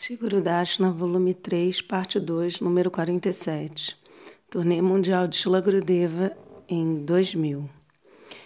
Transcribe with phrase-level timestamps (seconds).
[0.00, 3.98] Shigurudashna, volume 3, parte 2, número 47.
[4.48, 6.30] Turnê Mundial de Shila Gurudeva
[6.68, 7.68] em 2000.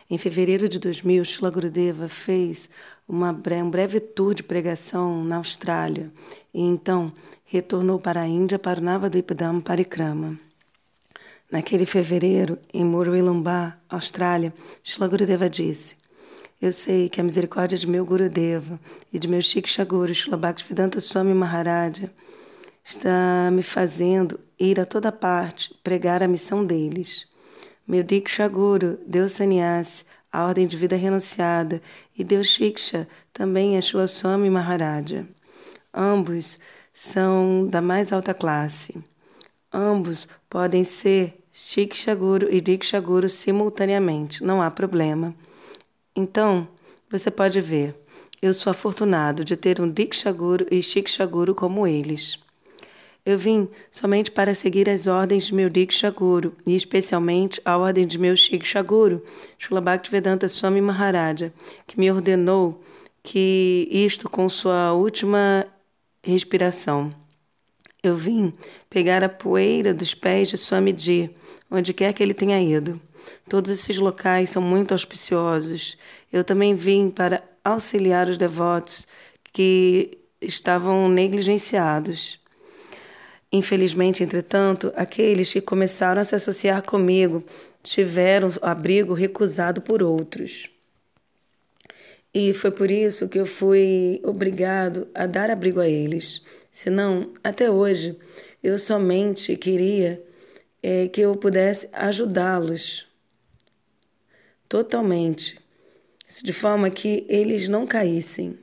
[0.09, 2.71] Em fevereiro de 2000, Shila Gurudeva fez
[3.07, 6.11] uma, um breve tour de pregação na Austrália
[6.55, 7.13] e então
[7.45, 10.41] retornou para a Índia para o Navadvipadam Parikrama.
[11.51, 16.02] Naquele fevereiro, em Murwillumbah, Austrália, Shila Gurudeva disse
[16.63, 18.79] eu sei que a misericórdia de meu Gurudeva
[19.13, 22.09] e de meu Shiksha Guru Shila Bhaktivedanta Swami Maharaja
[22.85, 27.27] está me fazendo ir a toda parte pregar a missão deles.
[27.85, 31.83] Meu Diksha Guru, Deus Sannyasi, a ordem de vida renunciada,
[32.17, 35.27] e Deus Shiksha, também é Shua Swami Maharaja.
[35.93, 36.61] Ambos
[36.95, 39.03] são da mais alta classe.
[39.73, 45.35] Ambos podem ser Shiksha Guru e Diksha Guru simultaneamente, não há problema.
[46.15, 46.69] Então,
[47.11, 47.95] você pode ver,
[48.41, 52.39] eu sou afortunado de ter um Dikshaguru e Shikshaguru como eles.
[53.25, 58.19] Eu vim somente para seguir as ordens de meu Dikshaguru e especialmente a ordem de
[58.19, 59.25] meu Shikshaguru,
[59.59, 61.51] Srila Bhaktivedanta Swami Maharaja,
[61.87, 62.83] que me ordenou
[63.23, 65.65] que isto com sua última
[66.23, 67.15] respiração.
[68.03, 68.53] Eu vim
[68.91, 71.35] pegar a poeira dos pés de Swamiji,
[71.71, 73.01] onde quer que ele tenha ido.
[73.49, 75.97] Todos esses locais são muito auspiciosos.
[76.33, 79.07] Eu também vim para auxiliar os devotos
[79.53, 82.41] que estavam negligenciados.
[83.53, 87.45] Infelizmente, entretanto, aqueles que começaram a se associar comigo
[87.83, 90.71] tiveram abrigo recusado por outros.
[92.33, 96.43] E foi por isso que eu fui obrigado a dar abrigo a eles.
[96.71, 98.17] Senão, até hoje,
[98.63, 100.23] eu somente queria
[100.83, 103.12] é, que eu pudesse ajudá-los
[104.73, 105.59] totalmente,
[106.43, 108.59] de forma que eles não caíssem.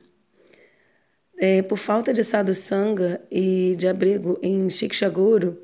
[1.38, 5.56] É, por falta de sadhusanga e de abrigo em Shikshaguru,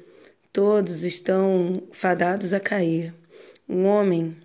[0.53, 3.13] todos estão fadados a cair.
[3.69, 4.37] Um homem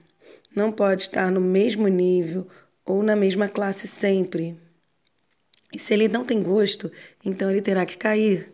[0.55, 2.47] não pode estar no mesmo nível
[2.83, 4.59] ou na mesma classe sempre.
[5.71, 6.91] E se ele não tem gosto,
[7.23, 8.51] então ele terá que cair.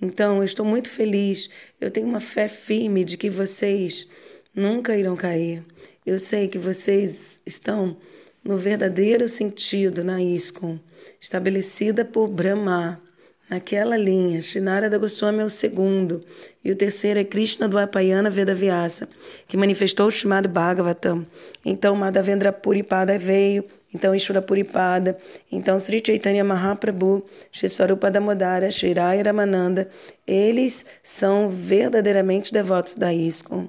[0.00, 1.48] Então, eu estou muito feliz.
[1.80, 4.08] Eu tenho uma fé firme de que vocês
[4.52, 5.64] nunca irão cair.
[6.04, 7.96] Eu sei que vocês estão
[8.42, 10.76] no verdadeiro sentido na ISKCON,
[11.20, 13.00] estabelecida por Brahma.
[13.48, 16.24] Naquela linha, Srinarada Goswami é o segundo,
[16.64, 19.08] e o terceiro é Krishna do Apayana Vedavyasa,
[19.46, 21.24] que manifestou o chamado Bhagavatam.
[21.64, 23.64] Então Madhavendra Puripada veio,
[23.94, 25.16] então Ishvara Puripada,
[25.52, 29.88] então Sri Chaitanya Mahaprabhu, Shri Swarupa Damodara, Shri Raya Ramananda,
[30.26, 33.68] eles são verdadeiramente devotos da ISKCON.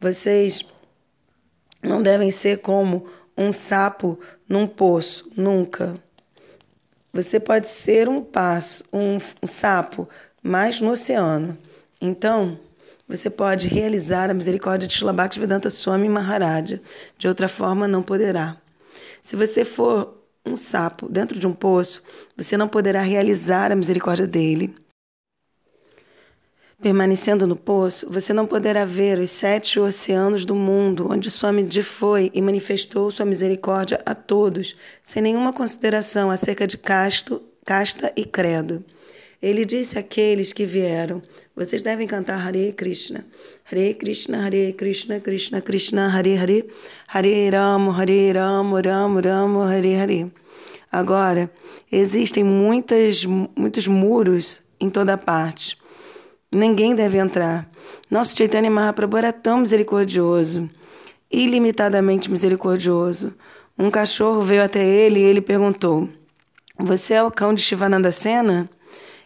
[0.00, 0.64] Vocês
[1.82, 4.18] não devem ser como um sapo
[4.48, 5.94] num poço, nunca.
[7.12, 10.08] Você pode ser um passo, um, um sapo,
[10.42, 11.56] mas no oceano.
[12.00, 12.58] Então,
[13.08, 16.80] você pode realizar a misericórdia de Shilabhakti Vedanta Swami Maharaja.
[17.18, 18.56] De outra forma, não poderá.
[19.22, 22.02] Se você for um sapo dentro de um poço,
[22.36, 24.74] você não poderá realizar a misericórdia dele.
[26.80, 32.30] Permanecendo no poço, você não poderá ver os sete oceanos do mundo, onde Swamiji foi
[32.32, 38.82] e manifestou sua misericórdia a todos, sem nenhuma consideração acerca de casto, casta e credo.
[39.42, 41.22] Ele disse àqueles que vieram:
[41.54, 43.26] Vocês devem cantar Hare Krishna.
[43.70, 46.66] Hare Krishna, Hare Krishna, Krishna Krishna, Hare Hare,
[47.08, 50.32] Hare Ramo, Hare Ramo, Ramo Ramo, Hare Hare.
[50.90, 51.50] Agora,
[51.92, 55.79] existem muitas, muitos muros em toda parte.
[56.52, 57.68] Ninguém deve entrar.
[58.10, 60.68] Nosso Chaitanya Mahaprabhu era tão misericordioso,
[61.30, 63.32] ilimitadamente misericordioso.
[63.78, 66.08] Um cachorro veio até ele e ele perguntou:
[66.76, 68.68] Você é o cão de Shivananda Sena?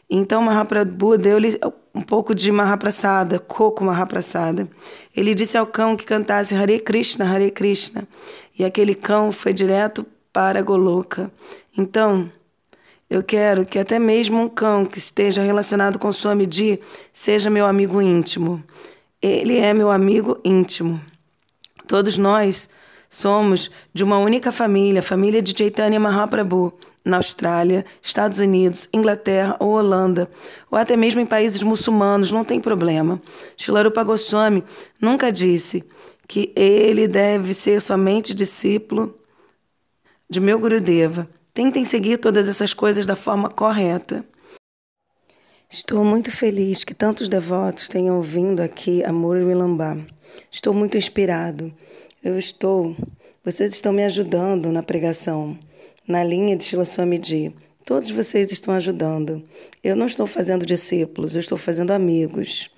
[0.09, 1.59] Então Mahaprabhu deu-lhe
[1.95, 4.69] um pouco de Mahaprasada, coco Mahaprasada.
[5.17, 8.07] Ele disse ao cão que cantasse Hare Krishna, Hare Krishna.
[8.59, 11.33] E aquele cão foi direto para Goloka.
[11.77, 12.31] Então,
[13.17, 16.81] eu quero que até mesmo um cão que esteja relacionado com sua Swamiji
[17.13, 18.63] seja meu amigo íntimo.
[19.23, 21.01] Ele é meu amigo íntimo.
[21.87, 22.69] Todos nós
[23.09, 29.75] somos de uma única família, família de Chaitanya Mahaprabhu, na Austrália, Estados Unidos, Inglaterra ou
[29.75, 30.29] Holanda,
[30.71, 33.21] ou até mesmo em países muçulmanos, não tem problema.
[33.57, 34.65] Shilarupa Goswami
[35.01, 35.85] nunca disse
[36.27, 39.15] que ele deve ser somente discípulo
[40.29, 41.29] de meu Gurudeva.
[41.55, 44.25] Tentem seguir todas essas coisas da forma correta.
[45.71, 49.97] Estou muito feliz que tantos devotos tenham vindo aqui a Murwilambá.
[50.51, 51.73] Estou muito inspirado.
[52.25, 52.97] Eu estou.
[53.45, 55.57] Vocês estão me ajudando na pregação,
[56.09, 57.55] na linha de Shila Swamiji.
[57.85, 59.41] Todos vocês estão ajudando.
[59.81, 62.69] Eu não estou fazendo discípulos, eu estou fazendo amigos.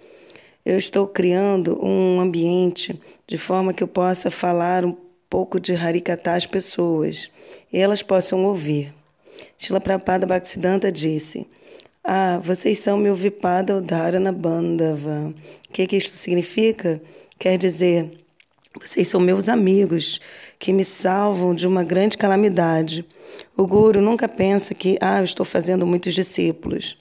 [0.67, 6.35] Eu estou criando um ambiente de forma que eu possa falar um pouco de Harikata
[6.35, 7.31] às pessoas
[7.73, 8.95] e elas possam ouvir.
[9.59, 11.47] Shila Prabhupada Bhaktisiddhanta disse:
[12.03, 15.35] Ah, vocês são meu Vipada Udharana Bandava.
[15.69, 17.01] O que, que isto significa?
[17.39, 18.11] Quer dizer,
[18.81, 20.21] vocês são meus amigos
[20.59, 23.05] que me salvam de uma grande calamidade.
[23.57, 26.99] O Guru nunca pensa que, ah, eu estou fazendo muitos discípulos.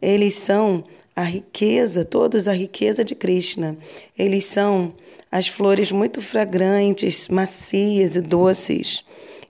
[0.00, 0.84] Eles são
[1.14, 3.76] a riqueza, todos a riqueza de Krishna.
[4.18, 4.94] Eles são
[5.32, 9.02] as flores muito fragrantes, macias e doces.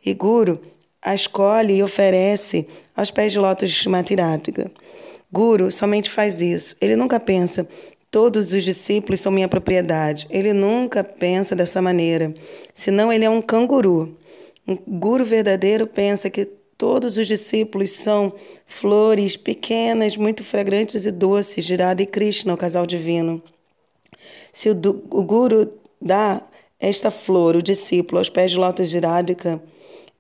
[0.07, 0.61] E Guru
[1.03, 4.15] a escolhe e oferece aos pés de lótus de Shrimati
[5.33, 6.77] Guru somente faz isso.
[6.81, 7.67] Ele nunca pensa,
[8.09, 10.29] todos os discípulos são minha propriedade.
[10.31, 12.33] Ele nunca pensa dessa maneira.
[12.73, 14.17] Senão ele é um canguru.
[14.69, 16.45] Um guru verdadeiro pensa que
[16.79, 18.33] todos os discípulos são
[18.65, 23.43] flores pequenas, muito fragrantes e doces de Radha e Krishna, o casal divino.
[24.53, 24.75] Se o,
[25.11, 25.69] o guru
[26.01, 26.43] dá
[26.79, 29.63] esta flor, o discípulo, aos pés de lótus de Radhika,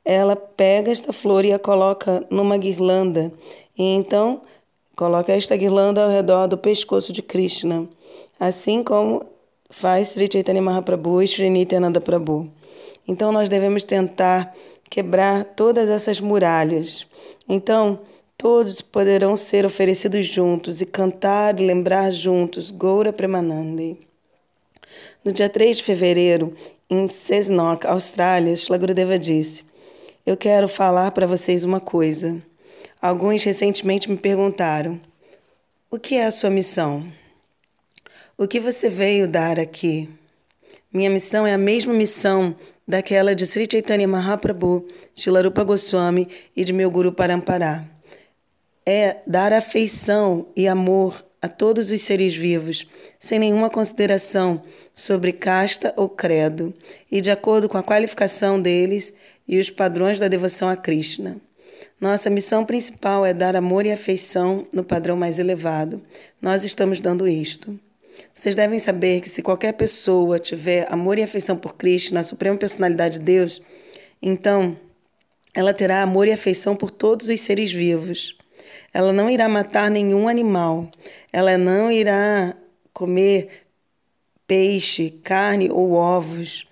[0.04, 3.32] ela pega esta flor e a coloca numa guirlanda.
[3.76, 4.40] E então
[4.96, 7.88] coloca esta guirlanda ao redor do pescoço de Krishna,
[8.38, 9.24] assim como
[9.68, 12.50] faz Sri Chaitanya Mahaprabhu e Sri Nityananda Prabhu.
[13.06, 14.54] Então nós devemos tentar
[14.88, 17.06] quebrar todas essas muralhas.
[17.48, 18.00] Então,
[18.36, 24.11] todos poderão ser oferecidos juntos e cantar e lembrar juntos Goura Premanande.
[25.24, 26.56] No dia 3 de fevereiro,
[26.90, 29.64] em Cessnock, Austrália, Shla Gurudeva disse:
[30.24, 32.40] eu quero falar para vocês uma coisa.
[33.00, 35.00] Alguns recentemente me perguntaram:
[35.90, 37.04] o que é a sua missão?
[38.38, 40.08] O que você veio dar aqui?
[40.92, 42.54] Minha missão é a mesma missão
[42.86, 47.84] daquela de Sri Chaitanya Mahaprabhu, Shilarupa Goswami e de meu Guru Parampará.
[48.86, 52.86] É dar afeição e amor a todos os seres vivos,
[53.18, 54.62] sem nenhuma consideração
[54.94, 56.72] sobre casta ou credo,
[57.10, 59.12] e de acordo com a qualificação deles
[59.48, 61.36] e os padrões da devoção a Krishna.
[62.00, 66.00] Nossa missão principal é dar amor e afeição no padrão mais elevado.
[66.40, 67.78] Nós estamos dando isto.
[68.34, 72.56] Vocês devem saber que se qualquer pessoa tiver amor e afeição por Krishna, a suprema
[72.56, 73.60] personalidade de Deus,
[74.20, 74.76] então
[75.54, 78.36] ela terá amor e afeição por todos os seres vivos.
[78.92, 80.90] Ela não irá matar nenhum animal.
[81.32, 82.54] Ela não irá
[82.92, 83.66] comer
[84.46, 86.66] peixe, carne ou ovos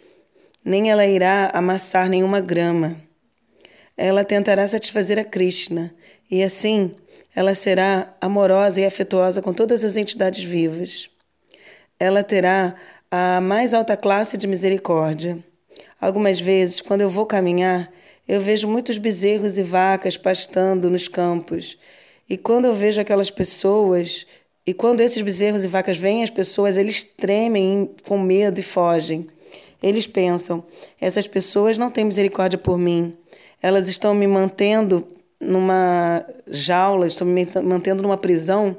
[0.65, 2.97] nem ela irá amassar nenhuma grama.
[3.97, 5.95] Ela tentará satisfazer a Krishna,
[6.31, 6.93] e assim
[7.35, 11.11] ela será amorosa e afetuosa com todas as entidades vivas.
[11.99, 12.75] Ela terá
[13.11, 15.39] a mais alta classe de misericórdia.
[16.01, 17.91] Algumas vezes, quando eu vou caminhar,
[18.31, 21.77] eu vejo muitos bezerros e vacas pastando nos campos.
[22.29, 24.25] E quando eu vejo aquelas pessoas,
[24.65, 29.27] e quando esses bezerros e vacas veem as pessoas, eles tremem com medo e fogem.
[29.83, 30.63] Eles pensam:
[31.01, 33.17] essas pessoas não têm misericórdia por mim.
[33.61, 35.09] Elas estão me mantendo
[35.41, 38.77] numa jaula, estão me mantendo numa prisão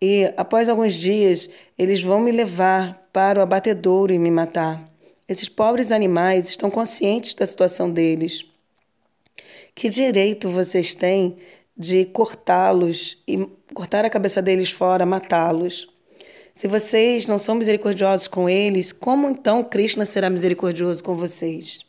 [0.00, 4.88] e após alguns dias eles vão me levar para o abatedouro e me matar.
[5.28, 8.53] Esses pobres animais estão conscientes da situação deles.
[9.74, 11.36] Que direito vocês têm
[11.76, 13.44] de cortá-los e
[13.74, 15.88] cortar a cabeça deles fora, matá-los?
[16.54, 21.84] Se vocês não são misericordiosos com eles, como então Krishna será misericordioso com vocês?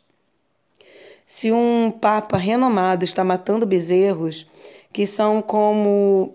[1.24, 4.44] Se um papa renomado está matando bezerros,
[4.92, 6.34] que são como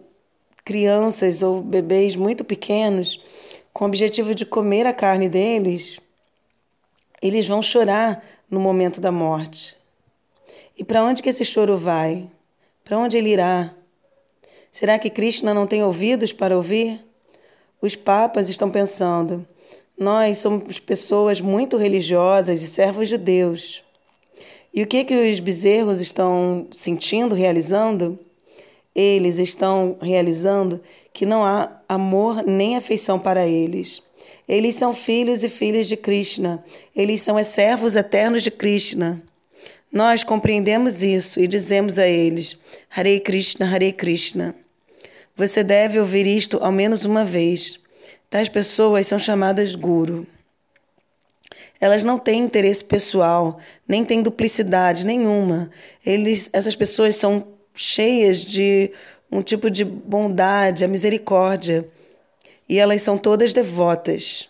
[0.64, 3.22] crianças ou bebês muito pequenos,
[3.74, 6.00] com o objetivo de comer a carne deles,
[7.22, 9.81] eles vão chorar no momento da morte.
[10.82, 12.28] E para onde que esse choro vai?
[12.84, 13.72] Para onde ele irá?
[14.72, 17.06] Será que Krishna não tem ouvidos para ouvir?
[17.80, 19.46] Os papas estão pensando:
[19.96, 23.84] nós somos pessoas muito religiosas e servos de Deus.
[24.74, 28.18] E o que que os bezerros estão sentindo, realizando?
[28.96, 30.82] Eles estão realizando
[31.14, 34.02] que não há amor nem afeição para eles.
[34.50, 36.66] Eles são filhos e filhas de Krishna.
[36.96, 39.22] Eles são servos eternos de Krishna.
[39.92, 42.58] Nós compreendemos isso e dizemos a eles:
[42.90, 44.56] Hare Krishna, Hare Krishna.
[45.36, 47.80] Você deve ouvir isto ao menos uma vez.
[48.30, 50.26] Tais pessoas são chamadas guru.
[51.80, 55.70] Elas não têm interesse pessoal, nem têm duplicidade nenhuma.
[56.06, 58.92] Eles, essas pessoas são cheias de
[59.32, 61.86] um tipo de bondade, a misericórdia.
[62.70, 64.48] E elas são todas devotas.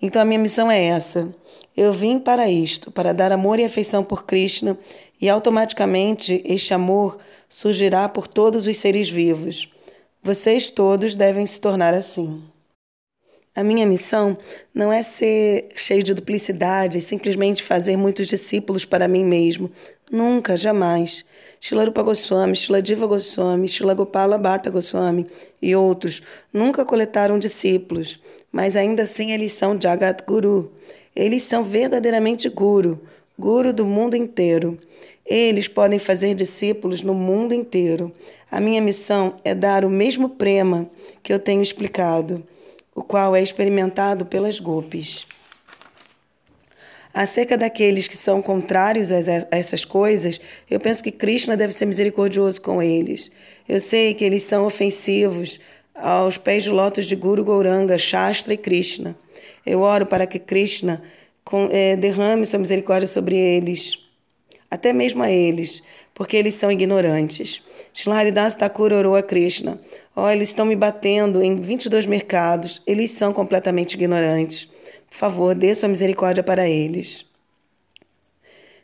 [0.00, 1.32] Então a minha missão é essa.
[1.76, 4.78] Eu vim para isto, para dar amor e afeição por Krishna
[5.20, 9.68] e automaticamente este amor surgirá por todos os seres vivos.
[10.22, 12.42] Vocês todos devem se tornar assim.
[13.54, 14.38] A minha missão
[14.74, 19.70] não é ser cheio de duplicidade e simplesmente fazer muitos discípulos para mim mesmo.
[20.10, 21.22] Nunca, jamais.
[21.60, 25.26] Shilarupa Goswami, Shiladiva Goswami, Shilagopala Bhatta Goswami
[25.60, 30.72] e outros nunca coletaram discípulos, mas ainda assim eles são Jagat Guru.
[31.14, 33.00] Eles são verdadeiramente Guru,
[33.38, 34.78] Guru do mundo inteiro.
[35.26, 38.12] Eles podem fazer discípulos no mundo inteiro.
[38.50, 40.88] A minha missão é dar o mesmo prema
[41.22, 42.46] que eu tenho explicado
[42.94, 45.24] o qual é experimentado pelas gopis.
[47.14, 49.18] Acerca daqueles que são contrários a
[49.50, 50.40] essas coisas,
[50.70, 53.30] eu penso que Krishna deve ser misericordioso com eles.
[53.68, 55.60] Eu sei que eles são ofensivos
[55.94, 59.14] aos pés de lótus de Guru Gauranga, Shastra e Krishna.
[59.64, 61.02] Eu oro para que Krishna
[61.70, 63.98] é, derrame sua misericórdia sobre eles,
[64.70, 65.82] até mesmo a eles,
[66.14, 67.62] porque eles são ignorantes.
[67.92, 69.80] Shilharidas Thakur orou a Krishna.
[70.14, 72.82] Ó, oh, eles estão me batendo em 22 mercados.
[72.86, 74.66] Eles são completamente ignorantes.
[75.10, 77.24] Por favor, dê sua misericórdia para eles.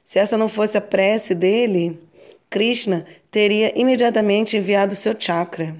[0.04, 1.98] Se essa não fosse a prece dele,
[2.50, 5.76] Krishna teria imediatamente enviado seu chakra.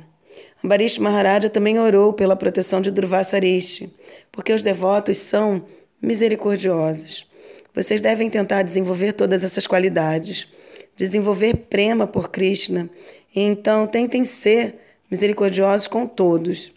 [0.64, 3.92] Ambarish Maharaja também orou pela proteção de Durvasarishi,
[4.32, 5.64] porque os devotos são
[6.02, 7.26] misericordiosos.
[7.74, 10.48] Vocês devem tentar desenvolver todas essas qualidades
[10.98, 12.90] desenvolver prema por Krishna.
[13.34, 14.74] Então, tentem ser
[15.08, 16.72] misericordiosos com todos.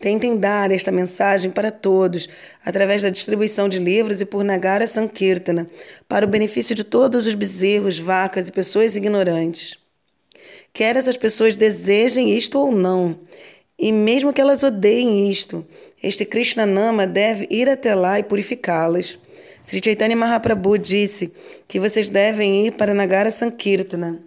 [0.00, 2.28] Tentem dar esta mensagem para todos,
[2.64, 5.68] através da distribuição de livros e por Nagara Sankirtana,
[6.08, 9.78] para o benefício de todos os bezerros, vacas e pessoas ignorantes.
[10.76, 13.16] Quer essas pessoas desejem isto ou não,
[13.78, 15.64] e mesmo que elas odeiem isto,
[16.02, 19.16] este Krishna Nama deve ir até lá e purificá-las.
[19.62, 21.32] Sri Chaitanya Mahaprabhu disse
[21.68, 24.20] que vocês devem ir para Nagara Sankirtana,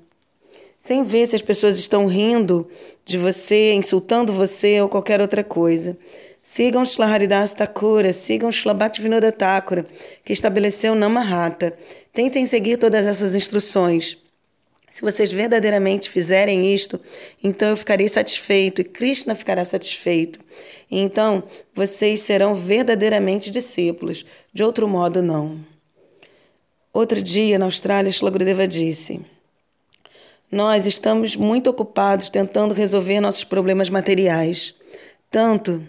[0.79, 2.65] sem ver se as pessoas estão rindo
[3.03, 5.97] de você, insultando você ou qualquer outra coisa.
[6.41, 9.85] Sigam Shla Haridas Thakura, sigam Shla Bhaktivinoda Thakura,
[10.23, 11.77] que estabeleceu Namahata.
[12.13, 14.17] Tentem seguir todas essas instruções.
[14.89, 16.99] Se vocês verdadeiramente fizerem isto,
[17.43, 20.39] então eu ficarei satisfeito e Krishna ficará satisfeito.
[20.89, 21.43] Então
[21.75, 25.59] vocês serão verdadeiramente discípulos, de outro modo não.
[26.93, 29.21] Outro dia, na Austrália, Shlagurudeva disse:
[30.49, 34.73] Nós estamos muito ocupados tentando resolver nossos problemas materiais.
[35.29, 35.85] Tanto,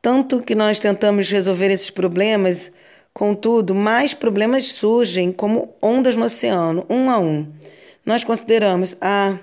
[0.00, 2.72] tanto que nós tentamos resolver esses problemas,
[3.12, 7.52] contudo, mais problemas surgem como ondas no oceano, um a um.
[8.06, 9.36] Nós consideramos, ah,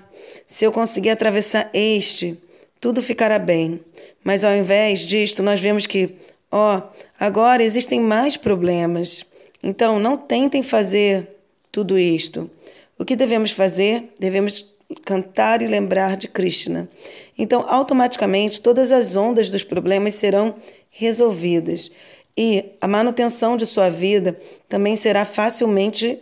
[0.46, 2.34] se eu conseguir atravessar este,
[2.80, 3.78] tudo ficará bem.
[4.24, 6.14] Mas ao invés disto, nós vemos que,
[6.50, 6.82] ó, oh,
[7.20, 9.26] agora existem mais problemas.
[9.62, 11.28] Então, não tentem fazer
[11.70, 12.50] tudo isto.
[12.98, 14.10] O que devemos fazer?
[14.18, 14.72] Devemos
[15.04, 16.88] cantar e lembrar de Krishna.
[17.36, 20.54] Então, automaticamente, todas as ondas dos problemas serão
[20.90, 21.90] resolvidas
[22.34, 24.40] e a manutenção de sua vida
[24.70, 26.18] também será facilmente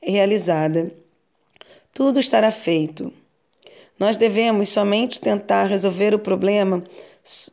[0.00, 0.92] realizada
[1.92, 3.12] tudo estará feito.
[3.98, 6.82] Nós devemos somente tentar resolver o problema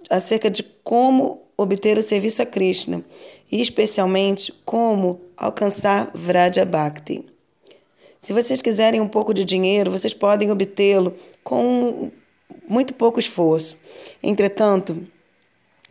[0.10, 3.04] acerca de como obter o serviço a Krishna
[3.52, 7.26] e, especialmente, como alcançar Vraja Bhakti.
[8.20, 11.14] Se vocês quiserem um pouco de dinheiro, vocês podem obtê-lo
[11.44, 12.12] com
[12.68, 13.78] muito pouco esforço.
[14.22, 15.06] Entretanto,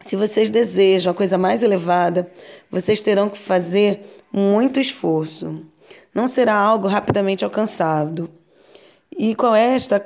[0.01, 2.27] se vocês desejam a coisa mais elevada,
[2.71, 4.01] vocês terão que fazer
[4.33, 5.65] muito esforço
[6.17, 8.31] não será algo rapidamente alcançado.
[9.19, 10.03] E qual é esta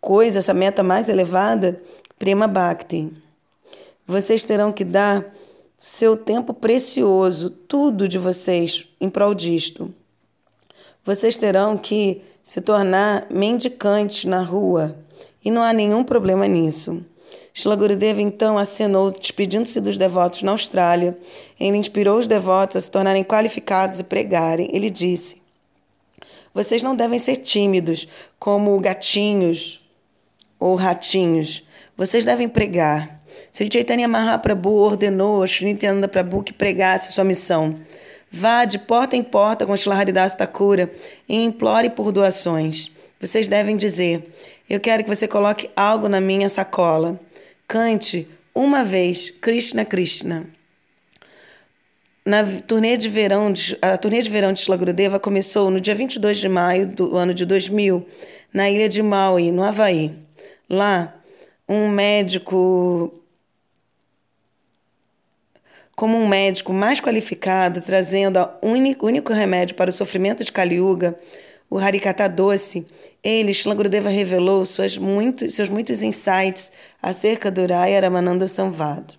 [0.00, 1.80] coisa, essa meta mais elevada?
[2.18, 3.12] Prema Bhakti.
[4.04, 5.24] Vocês terão que dar
[5.78, 9.94] seu tempo precioso, tudo de vocês, em prol disto.
[11.04, 14.96] Vocês terão que se tornar mendicantes na rua,
[15.44, 17.04] e não há nenhum problema nisso.
[17.56, 21.16] Shila Gurudeva então acenou, despedindo-se dos devotos na Austrália.
[21.58, 24.68] Ele inspirou os devotos a se tornarem qualificados e pregarem.
[24.72, 25.40] Ele disse:
[26.52, 28.08] Vocês não devem ser tímidos,
[28.40, 29.80] como gatinhos
[30.58, 31.62] ou ratinhos.
[31.96, 33.20] Vocês devem pregar.
[33.52, 37.78] Sri Chaitanya Mahaprabhu ordenou a Sri Nityananda Prabhu que pregasse sua missão.
[38.32, 40.92] Vá de porta em porta com Shila Haridas Thakura
[41.28, 42.90] e implore por doações.
[43.20, 44.34] Vocês devem dizer:
[44.68, 47.20] Eu quero que você coloque algo na minha sacola.
[47.66, 50.46] Cante uma vez Krishna Krishna.
[52.24, 53.52] Na turnê de verão
[53.82, 54.78] a turnê de verão de Shila
[55.20, 58.06] começou no dia 22 de maio do ano de 2000,
[58.52, 60.14] na ilha de Maui, no Havaí.
[60.70, 61.14] Lá,
[61.68, 63.12] um médico
[65.94, 71.16] como um médico mais qualificado, trazendo o único, remédio para o sofrimento de Kali Yuga,
[71.70, 72.86] o Harikata doce,
[73.24, 79.16] ele, Shilagurudeva, revelou suas muitos, seus muitos insights acerca do Raya Ramananda Samvad.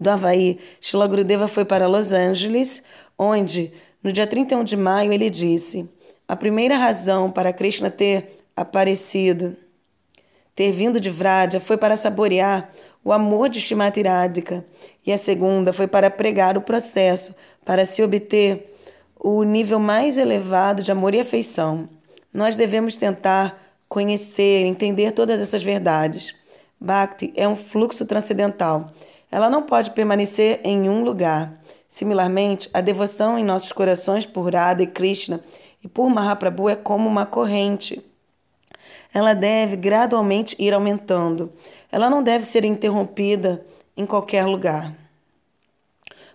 [0.00, 2.82] Do Havaí, Shilagurudeva foi para Los Angeles,
[3.18, 3.70] onde,
[4.02, 5.86] no dia 31 de maio, ele disse:
[6.26, 9.54] A primeira razão para Krishna ter aparecido,
[10.54, 12.72] ter vindo de Vraja, foi para saborear
[13.04, 14.64] o amor de Shrimati Radhika,
[15.06, 17.34] e a segunda foi para pregar o processo
[17.64, 18.74] para se obter
[19.20, 21.88] o nível mais elevado de amor e afeição.
[22.34, 23.56] Nós devemos tentar
[23.88, 26.34] conhecer, entender todas essas verdades.
[26.80, 28.88] Bhakti é um fluxo transcendental.
[29.30, 31.54] Ela não pode permanecer em um lugar.
[31.86, 35.40] Similarmente, a devoção em nossos corações por Radha e Krishna
[35.82, 38.02] e por Mahaprabhu é como uma corrente.
[39.12, 41.52] Ela deve gradualmente ir aumentando.
[41.92, 43.64] Ela não deve ser interrompida
[43.96, 44.92] em qualquer lugar.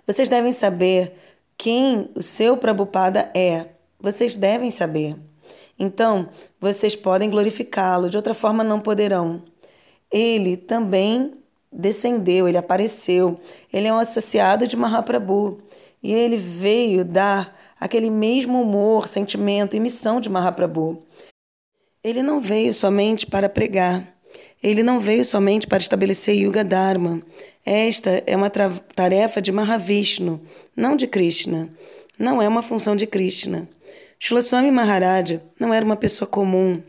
[0.08, 1.13] Vocês devem saber
[1.58, 3.65] quem o seu Prabhupada é.
[4.00, 5.18] Vocês devem saber.
[5.79, 9.41] Então, vocês podem glorificá-lo, de outra forma não poderão.
[10.12, 11.33] Ele também
[11.71, 13.39] descendeu, ele apareceu.
[13.71, 15.59] Ele é um associado de Mahaprabhu.
[16.03, 21.01] E ele veio dar aquele mesmo humor, sentimento e missão de Mahaprabhu.
[22.03, 24.15] Ele não veio somente para pregar.
[24.62, 27.21] Ele não veio somente para estabelecer Yuga Dharma.
[27.65, 30.41] Esta é uma tarefa de Mahavishnu,
[30.75, 31.69] não de Krishna.
[32.17, 33.69] Não é uma função de Krishna.
[34.21, 36.83] Shlaswami Maharaja não era uma pessoa comum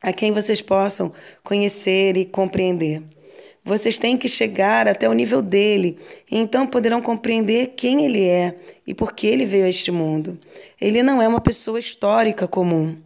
[0.00, 1.12] a quem vocês possam
[1.42, 3.02] conhecer e compreender.
[3.62, 5.98] Vocês têm que chegar até o nível dele,
[6.30, 10.38] e então poderão compreender quem ele é e por que ele veio a este mundo.
[10.80, 12.96] Ele não é uma pessoa histórica comum.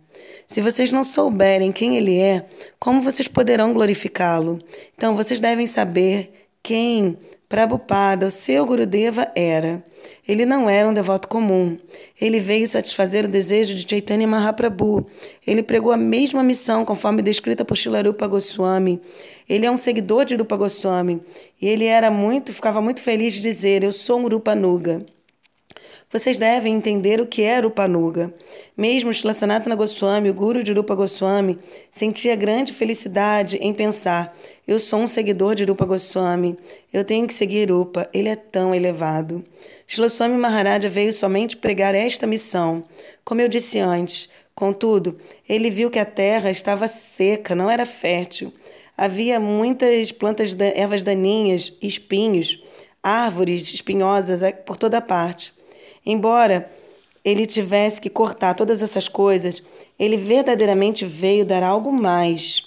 [0.46, 2.46] Se vocês não souberem quem ele é,
[2.78, 4.60] como vocês poderão glorificá-lo?
[4.94, 6.32] Então vocês devem saber
[6.62, 7.18] quem
[7.52, 9.84] Prabhupada, o seu Gurudeva, era.
[10.26, 11.76] Ele não era um devoto comum.
[12.18, 15.06] Ele veio satisfazer o desejo de Chaitanya Mahaprabhu.
[15.46, 19.02] Ele pregou a mesma missão conforme descrita por Shilarupa Goswami.
[19.46, 21.20] Ele é um seguidor de Rupa Goswami.
[21.60, 25.04] E ele era muito, ficava muito feliz de dizer: Eu sou um Rupa Nuga.
[26.12, 28.34] Vocês devem entender o que é Rupanuga.
[28.76, 29.32] Mesmo Shila
[29.74, 31.58] Goswami, o guru de Rupa Goswami,
[31.90, 34.36] sentia grande felicidade em pensar:
[34.68, 36.58] eu sou um seguidor de Rupa Goswami,
[36.92, 39.42] eu tenho que seguir Rupa, ele é tão elevado.
[39.86, 42.84] Shila Swami Maharaja veio somente pregar esta missão.
[43.24, 48.52] Como eu disse antes, contudo, ele viu que a terra estava seca, não era fértil.
[48.98, 52.62] Havia muitas plantas, ervas daninhas, espinhos,
[53.02, 55.61] árvores espinhosas eh, por toda parte.
[56.04, 56.68] Embora
[57.24, 59.62] ele tivesse que cortar todas essas coisas,
[59.98, 62.64] ele verdadeiramente veio dar algo mais.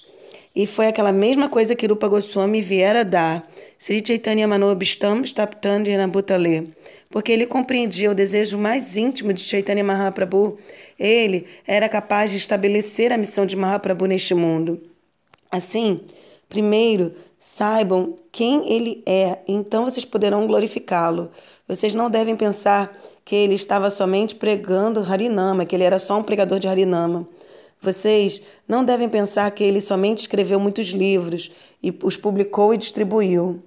[0.56, 3.46] E foi aquela mesma coisa que Rupa Goswami viera dar.
[3.78, 6.74] Sri Chaitanya Manobishtam Staptandina Bhutale.
[7.10, 10.58] Porque ele compreendia o desejo mais íntimo de Chaitanya Mahaprabhu.
[10.98, 14.82] Ele era capaz de estabelecer a missão de Mahaprabhu neste mundo.
[15.52, 16.00] Assim,
[16.48, 21.30] primeiro, saibam quem ele é, então vocês poderão glorificá-lo.
[21.68, 26.24] Vocês não devem pensar que ele estava somente pregando Harinama, que ele era só um
[26.24, 27.28] pregador de Harinama.
[27.82, 33.62] Vocês não devem pensar que ele somente escreveu muitos livros e os publicou e distribuiu.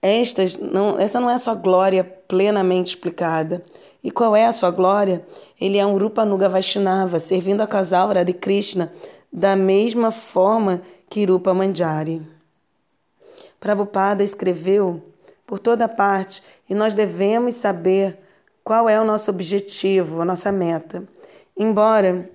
[0.00, 3.62] Estas não, essa não é a sua glória plenamente explicada.
[4.02, 5.26] E qual é a sua glória?
[5.60, 8.92] Ele é um Rupa Nuga Vaishnava, servindo a casal de Krishna
[9.32, 10.80] da mesma forma
[11.10, 12.22] que Rupa Manjari.
[13.58, 15.02] Prabhupada escreveu
[15.44, 18.25] por toda parte e nós devemos saber
[18.66, 21.04] qual é o nosso objetivo, a nossa meta.
[21.56, 22.28] Embora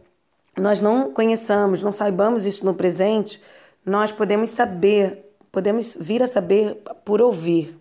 [0.57, 3.41] nós não conheçamos, não saibamos isso no presente,
[3.85, 7.77] nós podemos saber, podemos vir a saber por ouvir.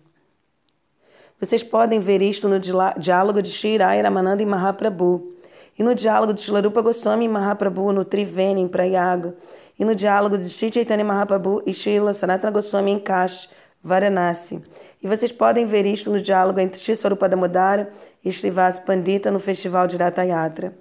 [1.39, 5.31] Vocês podem ver isto no diálogo de Shiraya Ramananda e Mahaprabhu,
[5.79, 9.33] e no diálogo de Shilarupa Goswami e Mahaprabhu no Triveni em Prayaga,
[9.79, 13.47] e no diálogo de Shri Chaitanya Mahaprabhu e Shila Sanatana Goswami em Kashi,
[13.83, 14.61] Varanasi.
[15.01, 16.95] E vocês podem ver isto no diálogo entre Shri
[17.29, 17.89] Damodara
[18.23, 20.75] e Srivas Pandita no Festival de Ratayatra.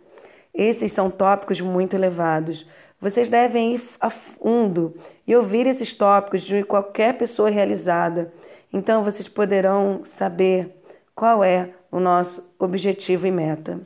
[0.52, 2.66] Esses são tópicos muito elevados.
[3.00, 4.94] Vocês devem ir a fundo
[5.26, 8.32] e ouvir esses tópicos de qualquer pessoa realizada.
[8.72, 10.76] Então vocês poderão saber
[11.14, 13.80] qual é o nosso objetivo e meta.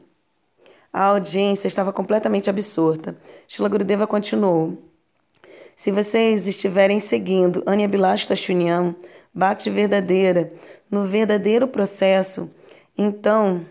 [0.93, 3.17] A audiência estava completamente absorta.
[3.47, 4.79] Shila Gurudeva continuou.
[5.77, 8.95] Se vocês estiverem seguindo Anya Bilashta Shunyam,
[9.35, 10.53] Bhakti verdadeira,
[10.89, 12.49] no verdadeiro processo,
[12.97, 13.67] então,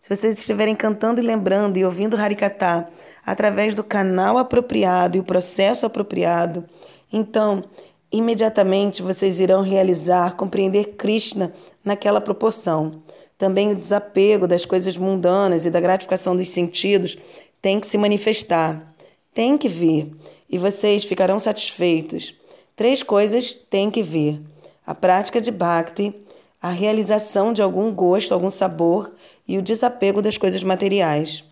[0.00, 2.88] se vocês estiverem cantando e lembrando e ouvindo Harikata
[3.24, 6.64] através do canal apropriado e o processo apropriado,
[7.12, 7.62] então
[8.10, 12.90] imediatamente vocês irão realizar, compreender Krishna naquela proporção.
[13.38, 17.16] Também o desapego das coisas mundanas e da gratificação dos sentidos
[17.62, 18.94] tem que se manifestar,
[19.32, 20.12] tem que vir,
[20.48, 22.34] e vocês ficarão satisfeitos.
[22.76, 24.40] Três coisas têm que vir:
[24.86, 26.14] a prática de bhakti,
[26.60, 29.12] a realização de algum gosto, algum sabor
[29.46, 31.44] e o desapego das coisas materiais.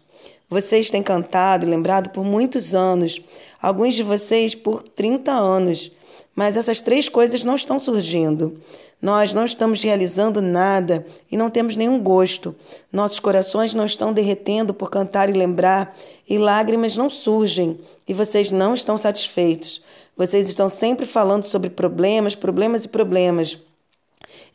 [0.48, 3.20] Vocês têm cantado e lembrado por muitos anos,
[3.61, 5.90] alguns de vocês por 30 anos,
[6.35, 8.61] mas essas três coisas não estão surgindo.
[9.03, 12.55] Nós não estamos realizando nada e não temos nenhum gosto.
[12.93, 15.97] Nossos corações não estão derretendo por cantar e lembrar,
[16.29, 19.83] e lágrimas não surgem, e vocês não estão satisfeitos.
[20.17, 23.59] Vocês estão sempre falando sobre problemas, problemas e problemas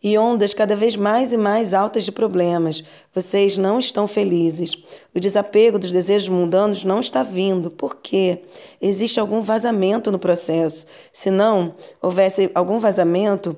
[0.01, 2.83] e ondas cada vez mais e mais altas de problemas.
[3.13, 4.77] Vocês não estão felizes.
[5.13, 7.71] O desapego dos desejos mundanos não está vindo.
[7.71, 8.41] Por quê?
[8.81, 10.85] Existe algum vazamento no processo.
[11.11, 13.57] Se não houvesse algum vazamento,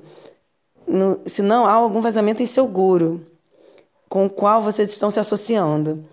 [1.26, 3.24] se não há algum vazamento em seu guru,
[4.08, 6.04] com o qual vocês estão se associando.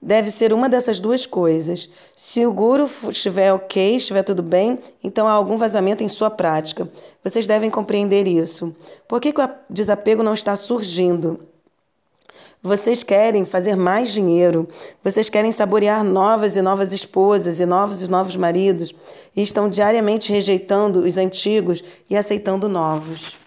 [0.00, 1.88] Deve ser uma dessas duas coisas.
[2.14, 6.86] Se o guru estiver ok, estiver tudo bem, então há algum vazamento em sua prática.
[7.22, 8.76] Vocês devem compreender isso.
[9.08, 11.40] Por que, que o desapego não está surgindo?
[12.62, 14.68] Vocês querem fazer mais dinheiro,
[15.02, 18.94] vocês querem saborear novas e novas esposas e novos e novos maridos,
[19.36, 23.43] e estão diariamente rejeitando os antigos e aceitando novos.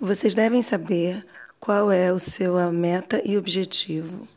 [0.00, 1.26] Vocês devem saber
[1.58, 4.28] qual é o seu meta e objetivo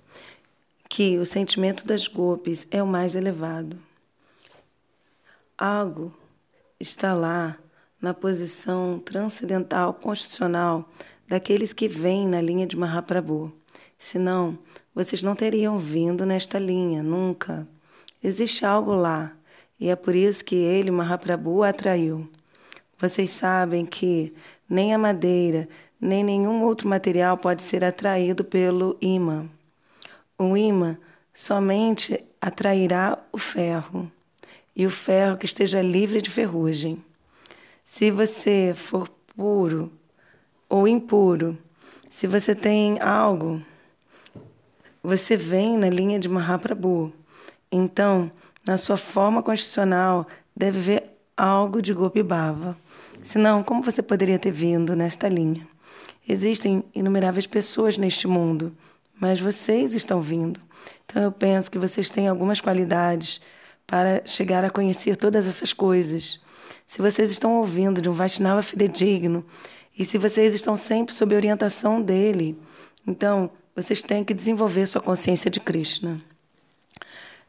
[0.90, 3.78] que o sentimento das golpes é o mais elevado.
[5.56, 6.12] Algo
[6.80, 7.56] está lá
[8.02, 10.90] na posição transcendental constitucional
[11.28, 13.54] daqueles que vêm na linha de Mahaprabhu.
[14.00, 14.58] Senão,
[14.96, 17.68] vocês não teriam vindo nesta linha, nunca.
[18.24, 19.32] Existe algo lá,
[19.80, 22.28] e é por isso que ele, Mahaprabhu, atraiu.
[23.02, 24.32] Vocês sabem que
[24.72, 25.68] nem a madeira,
[26.00, 29.50] nem nenhum outro material pode ser atraído pelo imã.
[30.40, 30.98] O imã
[31.34, 34.10] somente atrairá o ferro,
[34.74, 37.04] e o ferro que esteja livre de ferrugem.
[37.84, 39.92] Se você for puro
[40.70, 41.58] ou impuro,
[42.10, 43.62] se você tem algo,
[45.04, 47.12] você vem na linha de Mahaprabhu.
[47.70, 48.32] Então,
[48.66, 51.04] na sua forma constitucional, deve ver
[51.36, 52.78] algo de Gopi Bhava.
[53.24, 55.68] Senão, como você poderia ter vindo nesta linha?
[56.28, 58.76] Existem inumeráveis pessoas neste mundo
[59.22, 60.60] mas vocês estão vindo.
[61.06, 63.40] Então eu penso que vocês têm algumas qualidades
[63.86, 66.40] para chegar a conhecer todas essas coisas.
[66.88, 69.46] Se vocês estão ouvindo de um Vaishnava fidedigno
[69.98, 72.60] e se vocês estão sempre sob orientação dele,
[73.06, 76.20] então vocês têm que desenvolver sua consciência de Krishna.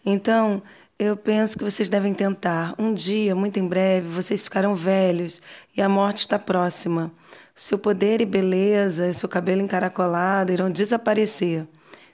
[0.05, 0.63] Então,
[1.07, 2.75] eu penso que vocês devem tentar.
[2.79, 5.43] Um dia, muito em breve, vocês ficarão velhos
[5.77, 7.13] e a morte está próxima.
[7.57, 11.67] Seu poder e beleza, seu cabelo encaracolado irão desaparecer.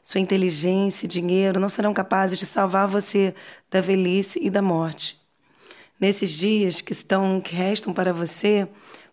[0.03, 3.35] Sua inteligência e dinheiro não serão capazes de salvar você
[3.71, 5.21] da velhice e da morte.
[6.01, 8.67] Nesses dias que estão que restam para você,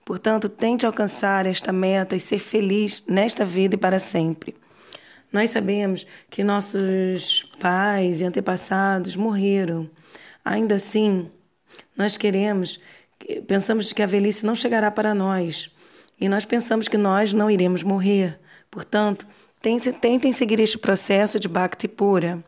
[0.05, 4.55] portanto, tente alcançar esta meta e ser feliz nesta vida e para sempre.
[5.35, 9.89] Nós sabemos que nossos pais e antepassados morreram.
[10.45, 11.29] Ainda assim,
[11.93, 12.79] nós queremos,
[13.45, 15.69] pensamos que a velhice não chegará para nós
[16.17, 18.39] e nós pensamos que nós não iremos morrer.
[18.71, 19.27] Portanto,
[19.61, 22.41] tentem seguir este processo de Bhakti pura.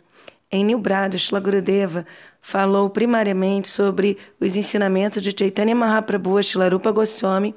[0.49, 2.05] Em Nilbrada, Shila Gurudeva
[2.39, 7.53] falou primariamente sobre os ensinamentos de Chaitanya Mahaprabhu, Shila Rupa Goswami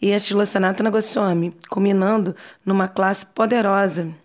[0.00, 4.23] e a Sanatana Goswami, culminando numa classe poderosa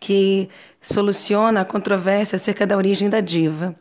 [0.00, 0.48] que
[0.80, 3.74] soluciona a controvérsia acerca da origem da diva.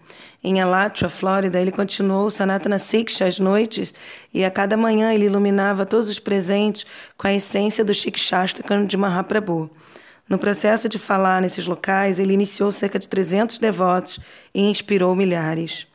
[0.43, 3.93] Em Alatra, Flórida, ele continuou Sanatana Siksha às noites
[4.33, 6.85] e a cada manhã ele iluminava todos os presentes
[7.17, 9.69] com a essência do Shikshastakam de Mahaprabhu.
[10.29, 14.19] No processo de falar nesses locais, ele iniciou cerca de 300 devotos
[14.53, 15.87] e inspirou milhares.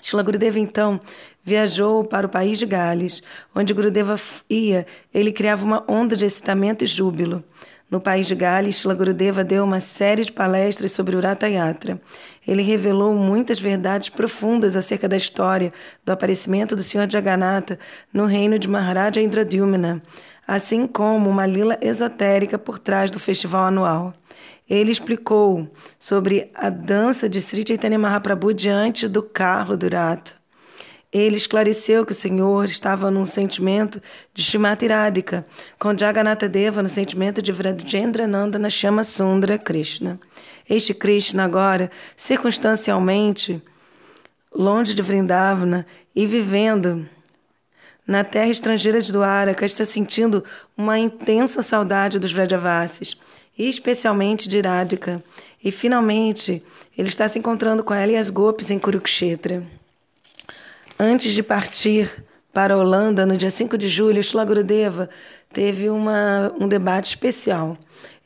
[0.00, 1.00] Shila Gurudeva, então,
[1.44, 3.22] viajou para o país de Gales,
[3.54, 4.18] onde Gurudeva
[4.48, 7.44] ia, ele criava uma onda de excitamento e júbilo.
[7.90, 11.98] No país de Gales, Shila Gurudeva deu uma série de palestras sobre o Ratha Yatra.
[12.46, 15.72] Ele revelou muitas verdades profundas acerca da história
[16.04, 17.78] do aparecimento do Senhor Jagannatha
[18.12, 20.02] no reino de Maharaja Indradyumna,
[20.46, 24.12] assim como uma lila esotérica por trás do festival anual.
[24.68, 25.66] Ele explicou
[25.98, 30.37] sobre a dança de Sri Chaitanya Mahaprabhu diante do carro do Ratha.
[31.10, 34.00] Ele esclareceu que o Senhor estava num sentimento
[34.34, 35.46] de Shimati Radhika,
[35.78, 40.20] com Jagannatha Deva no sentimento de Vrajendrananda na chama Sundra Krishna.
[40.68, 43.62] Este Krishna agora, circunstancialmente,
[44.54, 47.08] longe de Vrindavana e vivendo
[48.06, 50.44] Na terra estrangeira de Dwaraka, está sentindo
[50.76, 53.16] uma intensa saudade dos Vrajavasis,
[53.58, 55.22] especialmente de Radhika.
[55.62, 56.62] E finalmente,
[56.96, 59.77] ele está se encontrando com ela e as Gopis em Kurukshetra.
[61.00, 62.10] Antes de partir
[62.52, 65.08] para a Holanda, no dia 5 de julho, Shila Gurudeva
[65.52, 67.78] teve uma, um debate especial.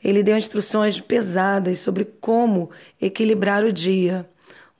[0.03, 4.27] Ele deu instruções pesadas sobre como equilibrar o dia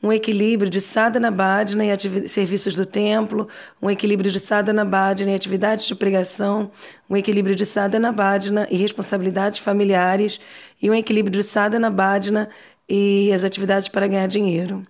[0.04, 3.48] um equilíbrio de sadhana bhajana e serviços do templo,
[3.82, 6.70] um equilíbrio de sadhana bhajana e atividades de pregação,
[7.10, 10.42] um equilíbrio de sadhana bhajana e responsabilidades familiares
[10.82, 12.50] e um equilíbrio de sadhana bhajana
[12.90, 14.84] e as atividades para ganhar dinheiro.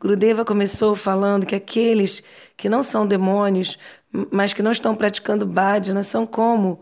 [0.00, 2.22] Gurudeva começou falando que aqueles
[2.56, 3.78] que não são demônios,
[4.32, 6.80] mas que não estão praticando bhajana, são como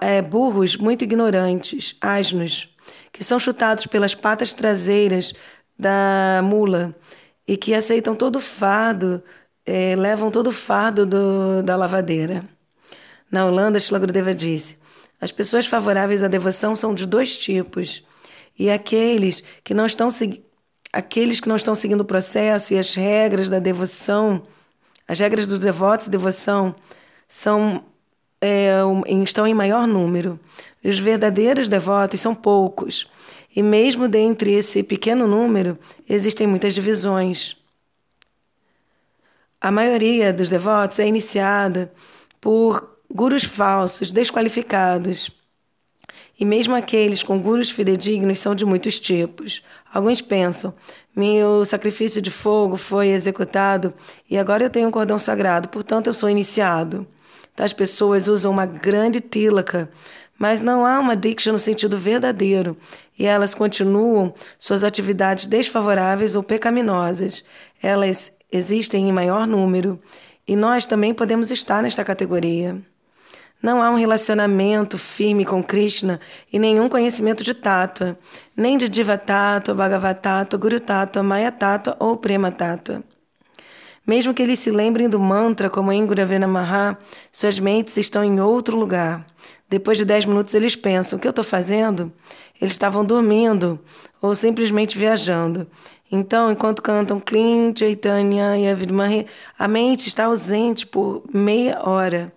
[0.00, 2.74] é, burros muito ignorantes, asnos,
[3.12, 5.34] que são chutados pelas patas traseiras
[5.78, 6.96] da mula
[7.46, 9.22] e que aceitam todo o fardo,
[9.66, 12.42] é, levam todo o fardo do, da lavadeira.
[13.30, 14.78] Na Holanda, Shlagrodeva disse:
[15.20, 18.02] as pessoas favoráveis à devoção são de dois tipos,
[18.58, 20.10] e aqueles que não estão
[20.96, 24.42] aqueles que não estão seguindo o processo e as regras da devoção,
[25.06, 26.74] as regras dos devotos de devoção
[27.28, 27.84] são
[28.40, 28.70] é,
[29.22, 30.40] estão em maior número.
[30.82, 33.06] Os verdadeiros devotos são poucos.
[33.54, 35.78] E mesmo dentre esse pequeno número,
[36.08, 37.56] existem muitas divisões.
[39.60, 41.92] A maioria dos devotos é iniciada
[42.40, 45.30] por gurus falsos, desqualificados.
[46.38, 49.62] E mesmo aqueles com gurus fidedignos são de muitos tipos.
[49.92, 50.74] Alguns pensam:
[51.14, 53.94] meu sacrifício de fogo foi executado
[54.30, 57.06] e agora eu tenho um cordão sagrado, portanto eu sou iniciado.
[57.54, 59.90] Tais pessoas usam uma grande tílaca
[60.38, 62.76] mas não há uma diksha no sentido verdadeiro,
[63.18, 67.44] e elas continuam suas atividades desfavoráveis ou pecaminosas.
[67.82, 70.00] Elas existem em maior número,
[70.46, 72.80] e nós também podemos estar nesta categoria.
[73.62, 76.20] Não há um relacionamento firme com Krishna
[76.52, 78.18] e nenhum conhecimento de Tattva,
[78.56, 83.02] nem de Diva Tattva, Bhagavad Tattva, Guru Tattva, Maya Tattva ou Prema Tattva.
[84.06, 86.96] Mesmo que eles se lembrem do mantra como em Guravena Maha,
[87.32, 89.26] suas mentes estão em outro lugar.
[89.68, 92.12] Depois de dez minutos, eles pensam: o que eu estou fazendo?
[92.60, 93.80] Eles estavam dormindo
[94.22, 95.66] ou simplesmente viajando.
[96.10, 99.26] Então, enquanto cantam Clint, Chaitanya e Avidmahi,
[99.58, 102.32] a mente está ausente por meia hora.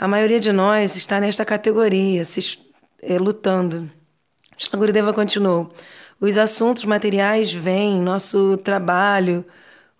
[0.00, 2.56] A maioria de nós está nesta categoria, se,
[3.02, 3.90] é, lutando.
[4.72, 5.72] Gurudeva continuou.
[6.20, 9.44] Os assuntos materiais vêm, nosso trabalho,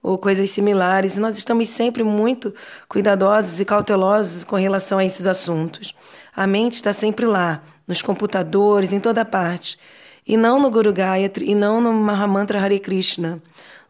[0.01, 2.55] ou coisas similares, e nós estamos sempre muito
[2.89, 5.93] cuidadosos e cautelosos com relação a esses assuntos.
[6.33, 9.77] A mente está sempre lá, nos computadores, em toda parte,
[10.25, 13.43] e não no Guru Gayatri e não no Mahamantra Hare Krishna.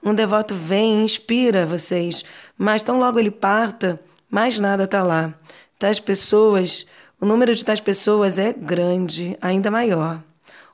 [0.02, 2.24] Um devoto vem e inspira vocês,
[2.56, 5.34] mas tão logo ele parta, mais nada está lá.
[5.78, 6.84] Tais pessoas,
[7.20, 10.20] o número de tais pessoas é grande, ainda maior.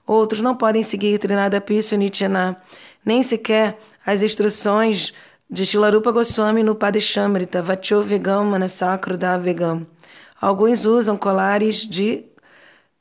[0.07, 2.57] Outros não podem seguir Trinada Pisya Nityana,
[3.05, 5.13] nem sequer as instruções
[5.51, 9.87] de Shilarupa Goswami no Padeshamrita Vacho Vegam Manasakro da Vegam.
[10.41, 12.25] Alguns usam colares de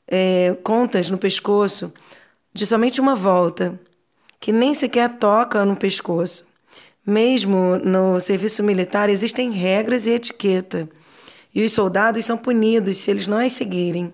[0.06, 1.92] é, contas no pescoço
[2.52, 3.80] de somente uma volta,
[4.38, 6.46] que nem sequer toca no pescoço.
[7.06, 10.88] Mesmo no serviço militar existem regras e etiqueta,
[11.54, 14.12] e os soldados são punidos se eles não as seguirem.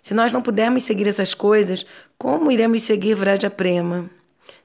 [0.00, 1.84] Se nós não pudermos seguir essas coisas,
[2.16, 4.08] como iremos seguir Vraja Prema?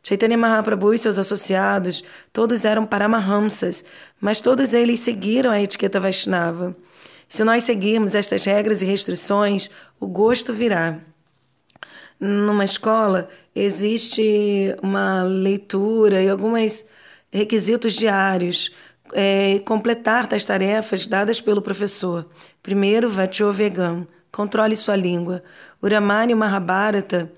[0.04, 3.84] Chaitanya Mahaprabhu e seus associados, todos eram Paramahamsas,
[4.20, 6.76] mas todos eles seguiram a etiqueta Vaishnava.
[7.28, 11.00] Se nós seguirmos estas regras e restrições, o gosto virá.
[12.20, 16.86] Numa escola, existe uma leitura e alguns
[17.32, 18.72] requisitos diários.
[19.14, 22.26] É, completar tais tarefas dadas pelo professor.
[22.64, 25.44] Primeiro, Vatyo Vegam, controle sua língua.
[25.82, 27.32] O Ramayana e Mahabharata,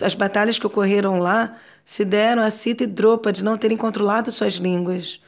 [0.00, 4.30] as batalhas que ocorreram lá, se deram a Sita e Dropa de não terem controlado
[4.30, 5.20] suas línguas.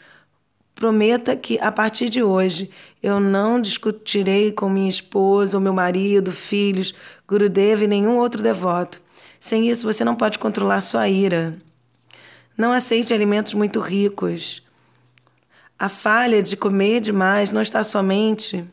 [0.74, 2.70] Prometa que, a partir de hoje,
[3.02, 6.94] eu não discutirei com minha esposa, ou meu marido, filhos,
[7.28, 9.00] Gurudeva e nenhum outro devoto.
[9.38, 11.57] Sem isso, você não pode controlar sua ira.
[12.57, 14.62] Não aceite alimentos muito ricos.
[15.78, 18.64] A falha de comer demais não está somente.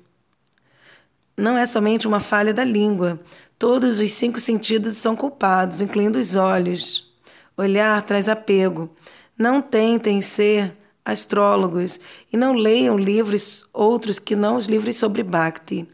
[1.35, 3.19] Não é somente uma falha da língua.
[3.57, 7.11] Todos os cinco sentidos são culpados, incluindo os olhos.
[7.57, 8.89] Olhar traz apego.
[9.37, 11.99] Não tentem ser astrólogos
[12.31, 15.87] e não leiam livros outros que não os livros sobre Bhakti.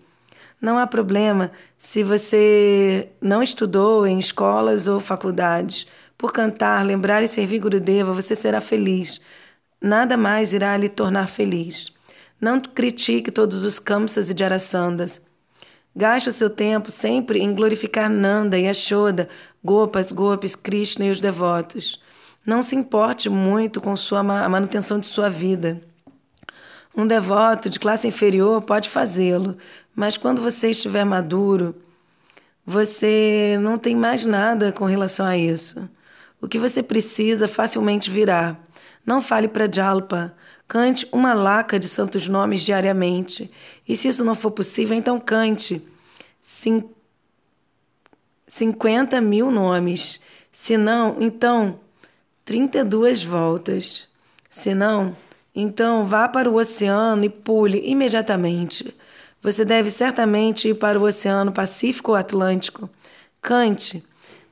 [0.62, 5.86] Não há problema se você não estudou em escolas ou faculdades.
[6.18, 9.22] Por cantar, lembrar e servir Gurudeva, você será feliz.
[9.86, 11.94] Nada mais irá lhe tornar feliz.
[12.42, 15.22] Não critique todos os Kamsas e Jarasandas.
[15.96, 19.30] Gaste o seu tempo sempre em glorificar Nanda, Yashoda,
[19.64, 22.02] Gopas, Gopis, Krishna e os devotos.
[22.44, 25.80] Não se importe muito com sua, a manutenção de sua vida.
[26.98, 29.56] Um devoto de classe inferior pode fazê-lo,
[29.96, 31.76] mas quando você estiver maduro,
[32.66, 35.88] você não tem mais nada com relação a isso.
[36.42, 38.58] O que você precisa facilmente virá.
[39.06, 40.36] Não fale para Jalpa.
[40.68, 43.52] Cante uma laca de santos nomes diariamente.
[43.88, 45.82] E se isso não for possível, então cante
[48.48, 50.20] 50 mil nomes.
[50.52, 51.80] Se não, então
[52.44, 54.08] 32 voltas.
[54.50, 55.16] Se não,
[55.54, 58.96] então vá para o oceano e pule imediatamente.
[59.42, 62.90] Você deve certamente ir para o Oceano Pacífico ou Atlântico.
[63.40, 64.04] Cante,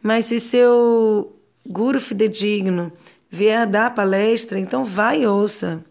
[0.03, 1.35] mas se seu
[1.67, 2.93] guru fidedigno
[3.33, 5.83] vier dar palestra, então vá e ouça.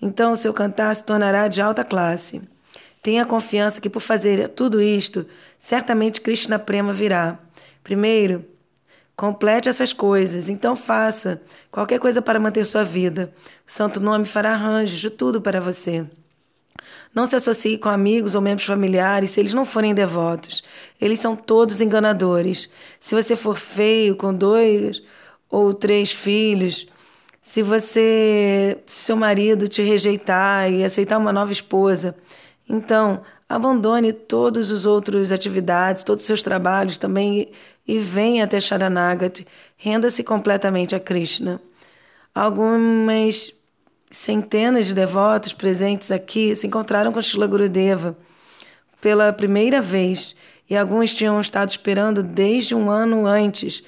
[0.00, 2.40] Então seu cantar se tornará de alta classe.
[3.02, 5.26] Tenha confiança que por fazer tudo isto,
[5.58, 7.38] certamente Krishna Prema virá.
[7.84, 8.46] Primeiro,
[9.14, 13.32] Complete essas coisas, então faça qualquer coisa para manter sua vida.
[13.66, 16.04] O santo nome fará arranjos de tudo para você.
[17.14, 20.62] Não se associe com amigos ou membros familiares se eles não forem devotos.
[21.00, 22.68] Eles são todos enganadores.
[23.00, 25.02] Se você for feio, com dois
[25.50, 26.86] ou três filhos,
[27.40, 32.16] se você, se seu marido te rejeitar e aceitar uma nova esposa,
[32.68, 37.52] então abandone todas as outras atividades, todos os seus trabalhos também
[37.86, 41.60] e venha até Sharanagati, renda-se completamente a Krishna.
[42.34, 43.52] Algumas
[44.10, 48.16] centenas de devotos presentes aqui se encontraram com Shila Gurudeva
[49.00, 50.34] pela primeira vez
[50.68, 53.84] e alguns tinham estado esperando desde um ano antes,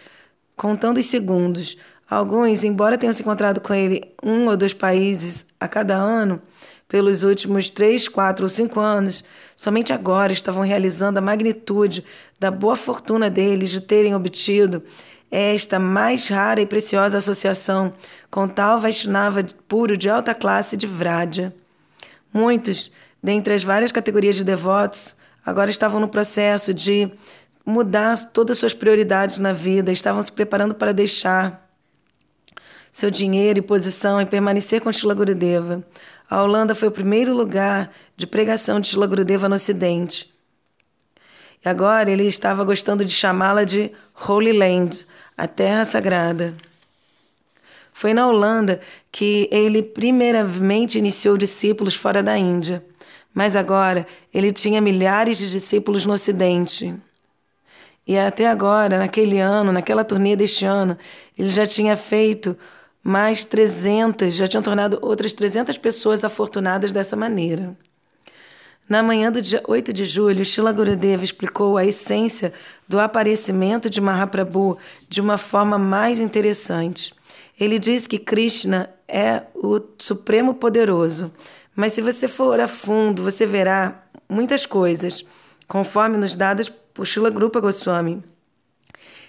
[0.59, 1.79] contando os segundos.
[2.11, 6.43] Alguns, embora tenham se encontrado com ele um ou dois países a cada ano,
[6.89, 12.05] pelos últimos três, quatro ou cinco anos, somente agora estavam realizando a magnitude
[12.41, 14.83] da boa fortuna deles de terem obtido
[15.31, 17.93] esta mais rara e preciosa associação
[18.31, 21.55] com tal Vaishnava puro de alta classe de Vrádia.
[22.33, 22.91] Muitos,
[23.23, 27.13] dentre as várias categorias de devotos, agora estavam no processo de
[27.69, 31.69] mudar todas as suas prioridades na vida, estavam se preparando para deixar
[32.91, 35.85] seu dinheiro e posição e permanecer com Shila Gurudeva.
[36.31, 40.33] A Holanda foi o primeiro lugar de pregação de Shila Gurudeva no Ocidente.
[41.63, 43.93] E agora ele estava gostando de chamá-la de
[44.27, 46.55] Holy Land, a Terra Sagrada.
[47.93, 48.81] Foi na Holanda
[49.13, 52.83] que ele primeiramente iniciou discípulos fora da Índia,
[53.35, 56.99] mas agora ele tinha milhares de discípulos no Ocidente.
[58.09, 60.97] E até agora, naquele ano, naquela turnê deste ano,
[61.39, 62.57] ele já tinha feito
[63.05, 67.77] mais 300, já tinham tornado outras 300 pessoas afortunadas dessa maneira.
[68.89, 72.55] Na manhã do dia 8 de julho, Shila Gurudeva explicou a essência
[72.89, 77.13] do aparecimento de Mahaprabhu de uma forma mais interessante.
[77.61, 81.31] Ele diz que Krishna é o Supremo Poderoso,
[81.77, 85.23] mas se você for a fundo, você verá muitas coisas,
[85.67, 88.25] conforme nos dadas por Shila Grupa Goswami.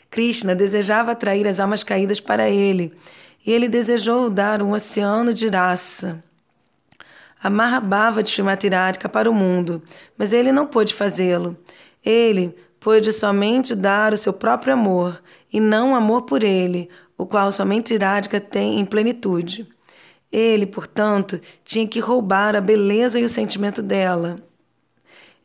[0.09, 2.91] Krishna desejava atrair as almas caídas para ele
[3.45, 6.23] e ele desejou dar um oceano de raça.
[7.39, 9.83] A Mahabhava de Shrimatirarika para o mundo,
[10.17, 11.55] mas ele não pôde fazê-lo.
[12.03, 15.21] Ele pôde somente dar o seu próprio amor,
[15.53, 19.69] e não amor por ele, o qual somente Radhika tem em plenitude.
[20.31, 24.37] Ele, portanto, tinha que roubar a beleza e o sentimento dela.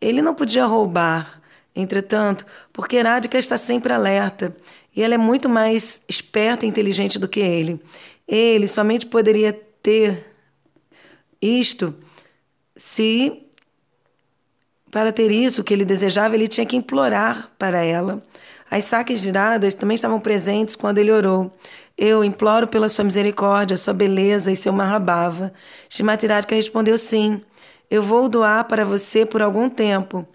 [0.01, 1.44] Ele não podia roubar,
[1.75, 4.55] entretanto, porque Radhika está sempre alerta
[4.95, 7.81] e ela é muito mais esperta e inteligente do que ele.
[8.27, 10.35] Ele somente poderia ter
[11.41, 11.95] isto
[12.77, 13.43] se,
[14.91, 18.23] para ter isso que ele desejava, ele tinha que implorar para ela.
[18.71, 21.53] As saques giradas também estavam presentes quando ele orou.
[21.97, 25.53] Eu imploro pela sua misericórdia, sua beleza e seu marrabava.
[25.89, 27.41] Shimati respondeu sim.
[27.91, 30.27] Eu vou doar para você por algum tempo,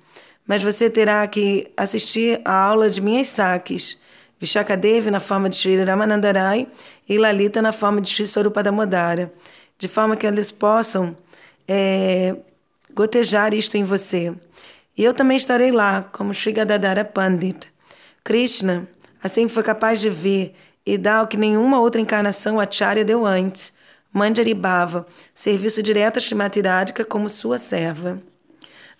[0.50, 4.00] mas você terá que assistir à aula de minhas saques.
[4.40, 6.68] Vishakadevi na forma de Sri Ramanandarai
[7.08, 9.32] e Lalita na forma de Sri Swarupa Damodara,
[9.78, 11.16] de forma que eles possam
[11.68, 12.36] é,
[12.96, 14.34] gotejar isto em você.
[14.98, 17.72] E eu também estarei lá, como Sri Gadadara Pandit.
[18.24, 18.88] Krishna,
[19.24, 23.72] assim foi capaz de vir e dar o que nenhuma outra encarnação Acharya deu antes,
[24.12, 28.20] Manjari Bhava, serviço direto a Srimati Radhika como sua serva.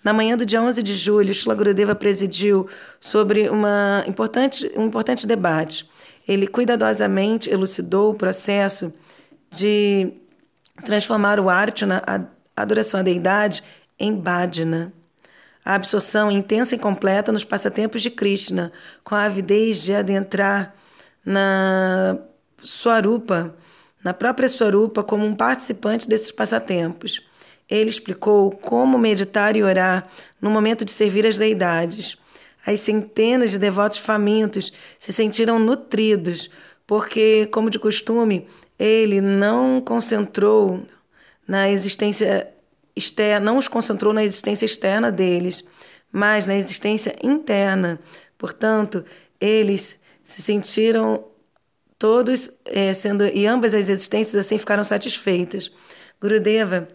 [0.02, 2.66] Na manhã do dia 11 de julho, Shila Gurudeva presidiu
[2.98, 5.88] sobre uma importante, um importante debate.
[6.26, 8.94] Ele cuidadosamente elucidou o processo
[9.50, 10.14] de
[10.86, 12.24] transformar o Archana, a
[12.56, 13.62] adoração à deidade
[13.98, 14.92] em Bhajana.
[15.62, 18.72] A absorção intensa e completa nos passatempos de Krishna,
[19.04, 20.74] com a avidez de adentrar
[21.22, 22.18] na
[22.62, 23.54] Swarupa,
[24.02, 27.22] na própria Swarupa, como um participante desses passatempos.
[27.70, 30.08] Ele explicou como meditar e orar
[30.40, 32.16] no momento de servir as deidades.
[32.66, 36.50] As centenas de devotos famintos se sentiram nutridos,
[36.86, 38.46] porque, como de costume,
[38.78, 40.82] ele não concentrou
[41.46, 42.48] na existência
[42.96, 45.64] externa, não os concentrou na existência externa deles,
[46.10, 48.00] mas na existência interna.
[48.36, 49.04] Portanto,
[49.40, 51.24] eles se sentiram
[51.98, 55.70] todos é, sendo e ambas as existências assim ficaram satisfeitas.
[56.20, 56.88] Gurudeva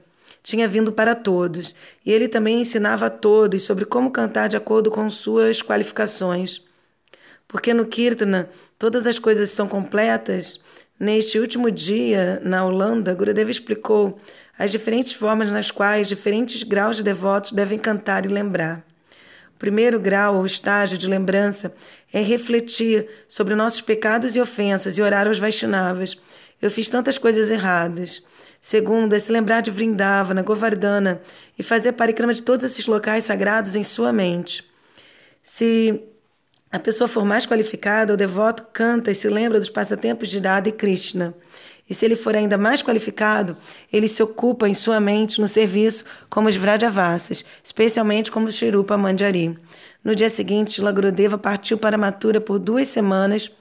[0.45, 1.73] tinha vindo para todos,
[2.05, 6.61] e ele também ensinava a todos sobre como cantar de acordo com suas qualificações.
[7.47, 10.59] Porque no Kirtana todas as coisas são completas,
[10.99, 14.19] neste último dia, na Holanda, Gurudeva explicou
[14.55, 18.85] as diferentes formas nas quais diferentes graus de devotos devem cantar e lembrar.
[19.55, 21.73] O primeiro grau ou estágio de lembrança
[22.13, 26.15] é refletir sobre nossos pecados e ofensas e orar aos Vaishnavas.
[26.61, 28.21] Eu fiz tantas coisas erradas.
[28.65, 31.21] Segundo, é se lembrar de Vrindavana, Govardhana
[31.55, 34.65] e fazer parikrama de todos esses locais sagrados em sua mente.
[35.43, 36.01] Se
[36.71, 40.69] a pessoa for mais qualificada, o devoto canta e se lembra dos passatempos de Radha
[40.69, 41.35] e Krishna.
[41.87, 43.55] E se ele for ainda mais qualificado,
[43.93, 49.55] ele se ocupa em sua mente no serviço como os Vrajavasas, especialmente como Shirupa Manjari.
[50.03, 53.51] No dia seguinte, Shila Gurudeva partiu para Mathura por duas semanas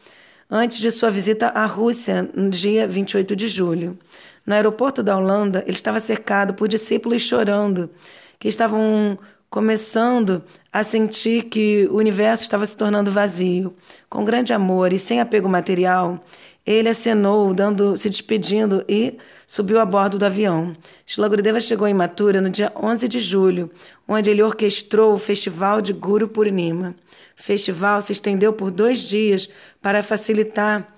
[0.51, 3.99] antes de sua visita à Rússia, no dia 28 de julho.
[4.47, 7.91] No aeroporto da Holanda, ele estava cercado por discípulos chorando,
[8.39, 9.19] que estavam
[9.49, 10.43] começando
[10.73, 13.75] a sentir que o universo estava se tornando vazio.
[14.11, 16.25] Com grande amor e sem apego material,
[16.67, 19.17] ele acenou, dando, se despedindo e
[19.47, 20.75] subiu a bordo do avião.
[21.07, 23.71] Shila Gurudeva chegou em Mathura no dia 11 de julho,
[24.09, 26.95] onde ele orquestrou o Festival de Guru Purnima.
[27.39, 29.49] O festival se estendeu por dois dias
[29.81, 30.94] para facilitar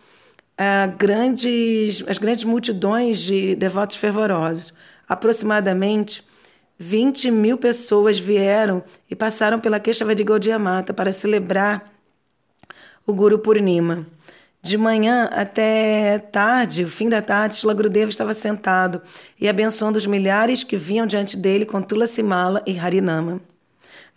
[0.97, 4.73] grandes, as grandes multidões de devotos fervorosos.
[5.09, 6.25] Aproximadamente
[6.79, 11.85] 20 mil pessoas vieram e passaram pela Queixava de Gaudiya Mata para celebrar
[13.07, 14.07] o Guru Purnima.
[14.63, 19.01] De manhã até tarde, o fim da tarde, Shila Gurudeva estava sentado
[19.41, 23.41] e abençoando os milhares que vinham diante dele com Tulasi Mala e Harinama.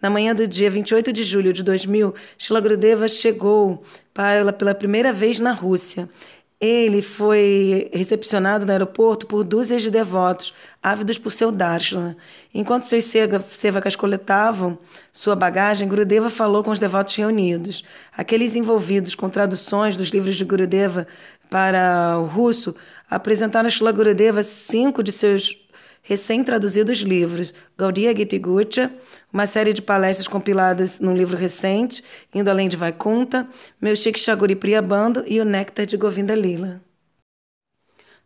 [0.01, 3.83] Na manhã do dia 28 de julho de 2000, Shila Gurudeva chegou
[4.13, 6.09] para, pela primeira vez na Rússia.
[6.61, 12.17] Ele foi recepcionado no aeroporto por dúzias de devotos, ávidos por seu darshana.
[12.53, 13.05] Enquanto seus
[13.49, 14.77] sevakas coletavam
[15.11, 17.83] sua bagagem, Gurudeva falou com os devotos reunidos.
[18.15, 21.07] Aqueles envolvidos com traduções dos livros de Gurudeva
[21.49, 22.75] para o russo
[23.09, 25.68] apresentaram a Shila Gurudeva cinco de seus
[26.09, 28.91] recém-traduzidos livros, Gaudiya Gita Gucha,
[29.31, 32.03] uma série de palestras compiladas num livro recente,
[32.33, 33.47] Indo Além de Vaikunta,
[33.79, 36.81] Meu Chique Chaguri Priyabando e O Néctar de Govinda Lila.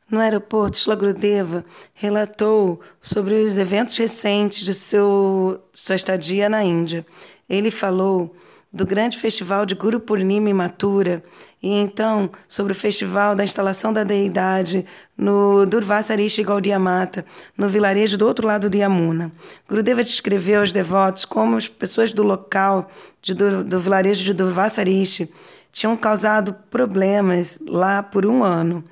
[0.09, 7.05] No aeroporto, Shlagrudeva relatou sobre os eventos recentes de seu, sua estadia na Índia.
[7.49, 8.33] Ele falou
[8.73, 11.23] do grande festival de Guru Purnima em Mathura
[11.61, 14.83] e então sobre o festival da instalação da deidade
[15.15, 17.23] no Durvasarishi Gaudiya Mata,
[17.55, 19.31] no vilarejo do outro lado do Yamuna.
[19.69, 22.89] Gurudeva descreveu aos devotos como as pessoas do local
[23.21, 25.29] de, do, do vilarejo de Durvasarishi
[25.71, 28.83] tinham causado problemas lá por um ano,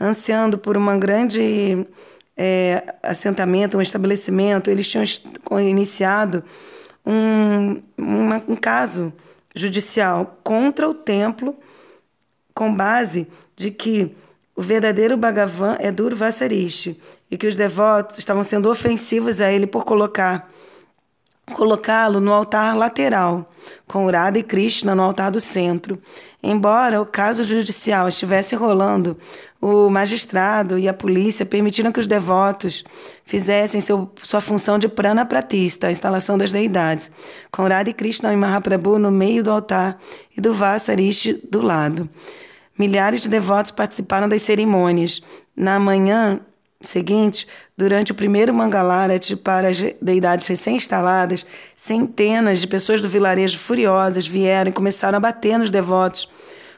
[0.00, 1.86] ansiando por uma grande
[2.36, 4.70] é, assentamento, um estabelecimento.
[4.70, 5.04] Eles tinham
[5.60, 6.44] iniciado
[7.04, 9.12] um, uma, um caso
[9.58, 11.56] judicial contra o templo,
[12.54, 14.16] com base de que
[14.54, 17.00] o verdadeiro Bhagavan é Durvasarishi
[17.30, 20.50] e que os devotos estavam sendo ofensivos a ele por colocar
[21.48, 23.50] colocá-lo no altar lateral,
[23.86, 26.00] com Urada e Krishna no altar do centro.
[26.42, 29.18] Embora o caso judicial estivesse rolando,
[29.60, 32.84] o magistrado e a polícia permitiram que os devotos
[33.24, 37.10] fizessem seu, sua função de prana pratista, a instalação das deidades,
[37.50, 39.98] com Urada e Krishna e Mahaprabhu no meio do altar
[40.36, 42.08] e do Vasarishi do lado.
[42.78, 45.20] Milhares de devotos participaram das cerimônias.
[45.56, 46.40] Na manhã
[46.80, 54.26] seguinte, durante o primeiro Mangalarati para as deidades recém-instaladas, centenas de pessoas do vilarejo furiosas
[54.26, 56.28] vieram e começaram a bater nos devotos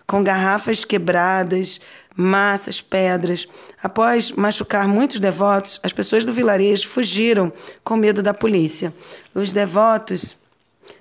[0.07, 1.81] com garrafas quebradas,
[2.17, 3.47] massas, pedras.
[3.81, 7.53] Após machucar muitos devotos, as pessoas do vilarejo fugiram
[7.85, 8.93] com medo da polícia.
[9.35, 10.37] Os devotos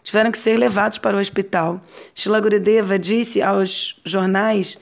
[0.03, 1.81] tiveram que ser levados para o hospital.
[2.13, 4.77] Shila Gurudeva disse aos jornais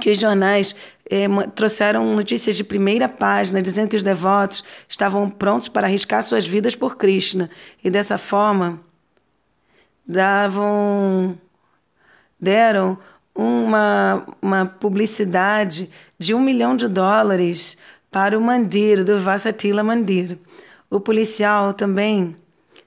[0.00, 0.74] que os jornais
[1.10, 6.46] eh, trouxeram notícias de primeira página dizendo que os devotos estavam prontos para arriscar suas
[6.46, 7.50] vidas por Krishna
[7.82, 8.80] e dessa forma
[10.06, 11.38] davam
[12.38, 12.98] deram
[13.34, 17.76] uma, uma publicidade de um milhão de dólares
[18.10, 20.38] para o Mandir, do Vasatila Mandir.
[20.88, 22.36] O policial também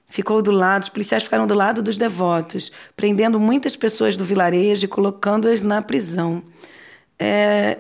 [0.08, 4.86] ficou do lado, os policiais ficaram do lado dos devotos, prendendo muitas pessoas do vilarejo
[4.86, 6.42] e colocando-as na prisão.
[7.20, 7.78] É,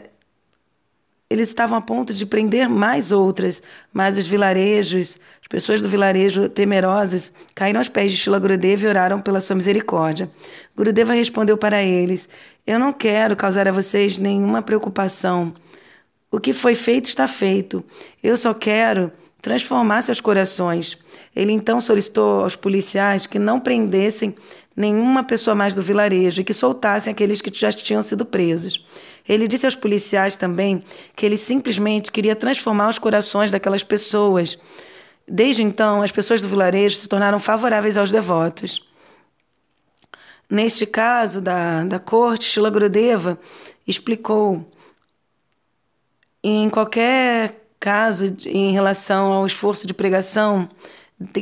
[1.29, 3.61] eles estavam a ponto de prender mais outras,
[3.91, 8.87] mas os vilarejos, as pessoas do vilarejo temerosas, caíram aos pés de Shila Gurudeva e
[8.87, 10.31] oraram pela sua misericórdia.
[10.75, 12.29] Gurudeva respondeu para eles:
[12.65, 15.53] Eu não quero causar a vocês nenhuma preocupação.
[16.31, 17.83] O que foi feito está feito.
[18.23, 19.11] Eu só quero
[19.41, 20.97] transformar seus corações.
[21.35, 24.35] Ele então solicitou aos policiais que não prendessem
[24.75, 28.85] nenhuma pessoa mais do vilarejo e que soltassem aqueles que já tinham sido presos.
[29.27, 30.81] Ele disse aos policiais também
[31.15, 34.57] que ele simplesmente queria transformar os corações daquelas pessoas.
[35.27, 38.87] Desde então, as pessoas do vilarejo se tornaram favoráveis aos devotos.
[40.49, 43.37] Neste caso da, da corte, Shila Gurudeva
[43.85, 44.71] explicou
[46.41, 50.69] em qualquer caso em relação ao esforço de pregação,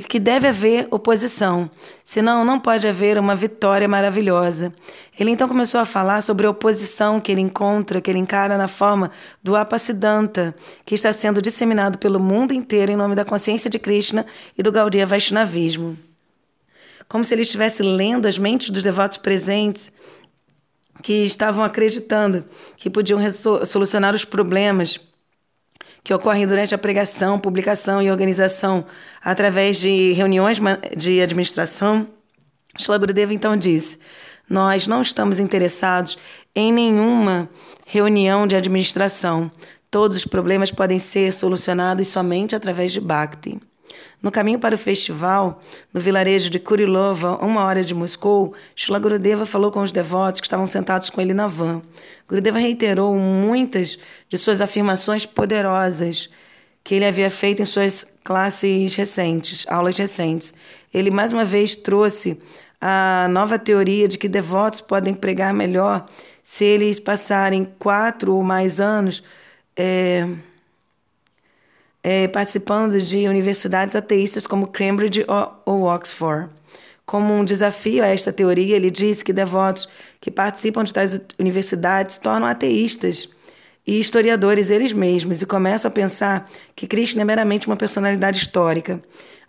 [0.08, 1.70] que deve haver oposição,
[2.02, 4.74] senão não pode haver uma vitória maravilhosa.
[5.20, 8.70] Ele então começou a falar sobre a oposição que ele encontra, que ele encara na
[8.70, 9.12] forma
[9.44, 10.56] do Apasiddhanta,
[10.86, 14.26] que está sendo disseminado pelo mundo inteiro em nome da consciência de Krishna
[14.58, 15.98] e do Gaudiya Vaishnavismo.
[17.10, 19.92] Como se ele estivesse lendo as mentes dos devotos presentes
[21.04, 22.46] que estavam acreditando
[22.78, 23.20] que podiam
[23.66, 25.00] solucionar os problemas
[26.06, 28.86] que ocorrem durante a pregação, publicação e organização
[29.24, 30.60] através de reuniões
[30.96, 32.08] de administração,
[32.78, 33.98] Shila Gurudeva então disse:
[34.48, 36.16] Nós não estamos interessados
[36.56, 37.50] em nenhuma
[37.88, 39.52] reunião de administração.
[39.90, 43.60] Todos os problemas podem ser solucionados somente através de Bhakti.
[44.22, 45.62] No caminho para o festival,
[45.94, 50.48] no vilarejo de Kurilova, uma hora de Moscou, Shila Gurudeva falou com os devotos que
[50.48, 51.82] estavam sentados com ele na van.
[52.28, 53.98] Gurudeva reiterou muitas
[54.30, 56.30] de suas afirmações poderosas
[56.84, 60.54] que ele havia feito em suas classes recentes, aulas recentes.
[60.94, 62.40] Ele mais uma vez trouxe
[62.80, 66.06] a nova teoria de que devotos podem pregar melhor
[66.44, 69.24] se eles passarem quatro ou mais anos.
[69.76, 70.28] É,
[72.08, 75.26] é, participando de universidades ateístas como Cambridge
[75.66, 76.52] ou, Oxford.
[77.04, 79.90] Como um desafio a esta teoria, ele diz que devotos
[80.22, 83.28] que participam de tais universidades se tornam ateístas
[83.88, 89.02] e historiadores eles mesmos e começam a pensar que Krishna é meramente uma personalidade histórica.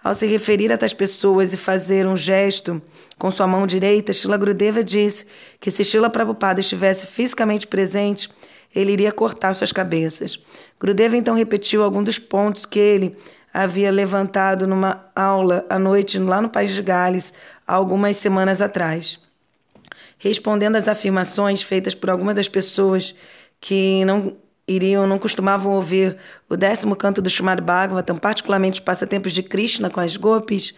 [0.02, 2.80] Ao se referir a tais pessoas e fazer um gesto
[3.18, 5.26] com sua mão direita, Shila Gurudeva disse
[5.60, 8.30] que se Shila Prabhupada estivesse fisicamente presente,
[8.74, 10.38] ele iria cortar suas cabeças.
[10.78, 13.16] Grudeva então repetiu alguns dos pontos que ele
[13.52, 17.32] havia levantado numa aula à noite lá no País de Gales,
[17.66, 19.18] algumas semanas atrás.
[20.18, 23.14] Respondendo às afirmações feitas por algumas das pessoas
[23.60, 24.36] que não
[24.68, 26.16] iriam, não costumavam ouvir
[26.48, 30.74] o décimo canto do Shumar Bhagavatam, particularmente os passatempos de Krishna com as gopis,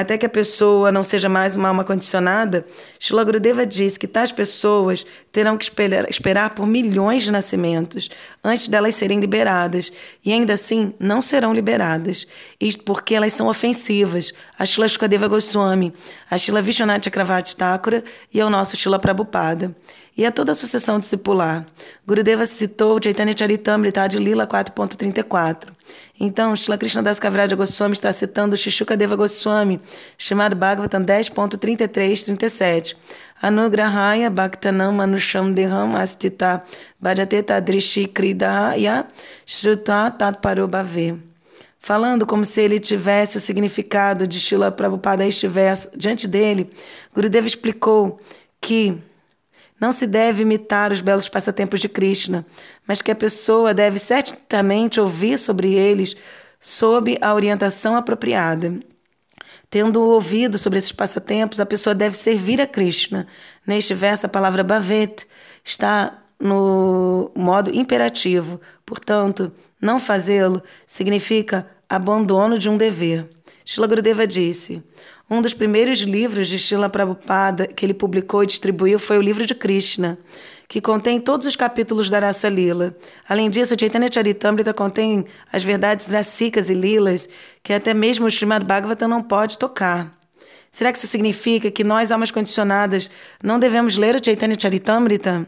[0.00, 2.66] até que a pessoa não seja mais uma alma condicionada,
[3.00, 8.10] Shila Gurudeva diz que tais pessoas terão que esperar, esperar por milhões de nascimentos
[8.44, 9.90] antes delas serem liberadas,
[10.22, 12.26] e ainda assim não serão liberadas.
[12.60, 15.94] Isto porque elas são ofensivas a Shila Shukadeva Goswami,
[16.30, 19.74] a Shila Vishwanath Chakravarti Thakura e ao nosso Shila Prabhupada
[20.16, 21.66] e a toda a sucessão discipular.
[22.06, 25.68] Gurudeva citou Chaitanya Charitamrita de Lila 4.34.
[26.18, 29.80] Então, Shila Krishna Das Kaviraja Goswami está citando Shishukadeva Goswami,
[30.16, 32.96] chamado Bhagavatam 10.33-37.
[33.42, 36.62] Anugrahaya Bhaktanam Manusham Deham Astita
[37.00, 39.06] Bhajateta Drishi Kridaya
[39.44, 41.22] Shruta Tatparo Bhave.
[41.78, 46.68] Falando como se ele tivesse o significado de Shila Prabhupada estivesse diante dele,
[47.14, 48.18] Gurudeva explicou
[48.60, 48.98] que
[49.80, 52.46] não se deve imitar os belos passatempos de Krishna,
[52.86, 56.16] mas que a pessoa deve certamente ouvir sobre eles
[56.58, 58.80] sob a orientação apropriada.
[59.68, 63.26] Tendo ouvido sobre esses passatempos, a pessoa deve servir a Krishna.
[63.66, 65.26] Neste verso, a palavra bhavet
[65.64, 68.60] está no modo imperativo.
[68.84, 73.28] Portanto, não fazê-lo significa abandono de um dever.
[73.64, 74.82] Shila Gurudeva disse:
[75.28, 79.44] um dos primeiros livros de Shila Prabhupada que ele publicou e distribuiu foi o livro
[79.44, 80.16] de Krishna,
[80.68, 82.96] que contém todos os capítulos da Rasa Lila.
[83.28, 87.28] Além disso, o Chaitanya Charitamrita contém as verdades rasikas e lilas
[87.62, 90.16] que até mesmo o Srimad Bhagavatam não pode tocar.
[90.70, 93.10] Será que isso significa que nós, almas condicionadas,
[93.42, 95.46] não devemos ler o Chaitanya Charitamrita?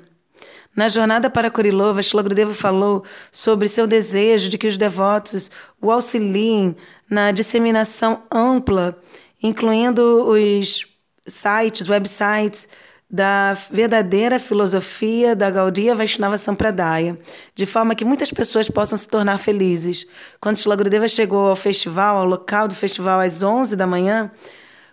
[0.75, 5.51] Na jornada para Kurilova, Shilagurudeva falou sobre seu desejo de que os devotos
[5.83, 6.77] o auxiliem
[7.11, 8.97] na disseminação ampla,
[9.43, 10.87] incluindo os
[11.27, 12.69] sites, websites
[13.11, 17.19] da verdadeira filosofia da Gaudiya Vaishnava Sampradaya,
[17.55, 20.07] de forma que muitas pessoas possam se tornar felizes.
[20.41, 24.31] Quando Shila Gurudeva chegou ao festival, ao local do festival às 11 da manhã,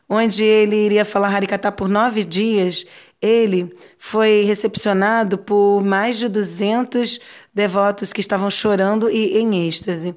[0.07, 2.85] onde ele iria falar Harikata por nove dias,
[3.21, 7.19] ele foi recepcionado por mais de 200
[7.53, 10.15] devotos que estavam chorando e em êxtase.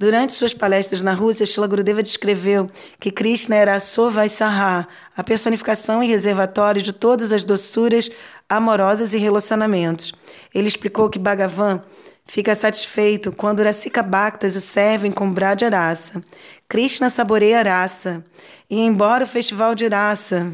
[0.00, 2.66] Durante suas palestras na Rússia, Shila Gurudeva descreveu
[2.98, 8.10] que Krishna era a Sovaisaha, a personificação e reservatório de todas as doçuras
[8.48, 10.14] amorosas e relacionamentos.
[10.54, 11.82] Ele explicou que Bhagavan
[12.24, 16.24] fica satisfeito quando Rasika Bhaktas o servem com Braj Arasa.
[16.66, 18.24] Krishna saboreia Rasa.
[18.70, 20.50] E embora o festival de Rasa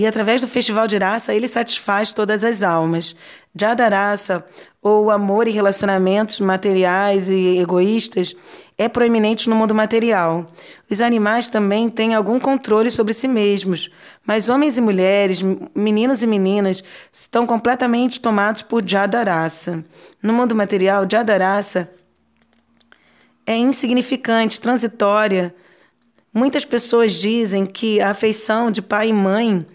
[0.00, 3.14] e através do festival de raça ele satisfaz todas as almas.
[3.54, 4.44] Jadarasa,
[4.80, 8.34] ou amor e relacionamentos materiais e egoístas,
[8.78, 10.50] é proeminente no mundo material.
[10.88, 13.90] Os animais também têm algum controle sobre si mesmos,
[14.24, 15.42] mas homens e mulheres,
[15.74, 16.82] meninos e meninas,
[17.12, 19.84] estão completamente tomados por Jadarasa.
[20.22, 21.90] No mundo material, Jadarasa
[23.44, 25.54] é insignificante, transitória.
[26.32, 29.66] Muitas pessoas dizem que a afeição de pai e mãe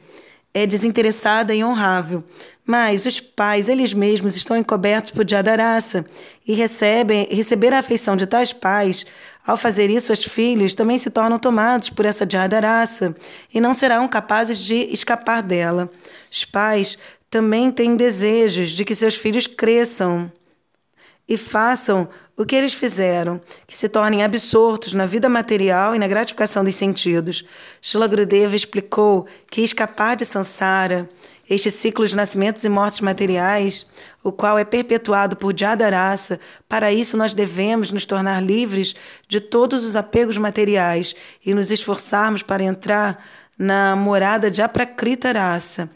[0.56, 2.24] é desinteressada e honrável.
[2.66, 6.06] Mas os pais, eles mesmos, estão encobertos por Jadaraça
[6.48, 9.06] e recebem, receber a afeição de tais pais.
[9.46, 13.14] Ao fazer isso, os filhos também se tornam tomados por essa Jadaraça
[13.54, 15.92] e não serão capazes de escapar dela.
[16.32, 16.98] Os pais
[17.30, 20.32] também têm desejos de que seus filhos cresçam
[21.28, 22.08] e façam
[22.38, 26.76] o que eles fizeram, que se tornem absortos na vida material e na gratificação dos
[26.76, 27.46] sentidos.
[27.82, 31.08] Shila Gurudeva explicou que escapar de Sansara,
[31.50, 33.86] este ciclo de nascimentos e mortes materiais,
[34.24, 38.96] o qual é perpetuado por Jadarasa, para isso nós devemos nos tornar livres
[39.30, 41.16] de todos os apegos materiais
[41.46, 43.24] e nos esforçarmos para entrar
[43.58, 45.90] na morada de Aprakrita Rasa,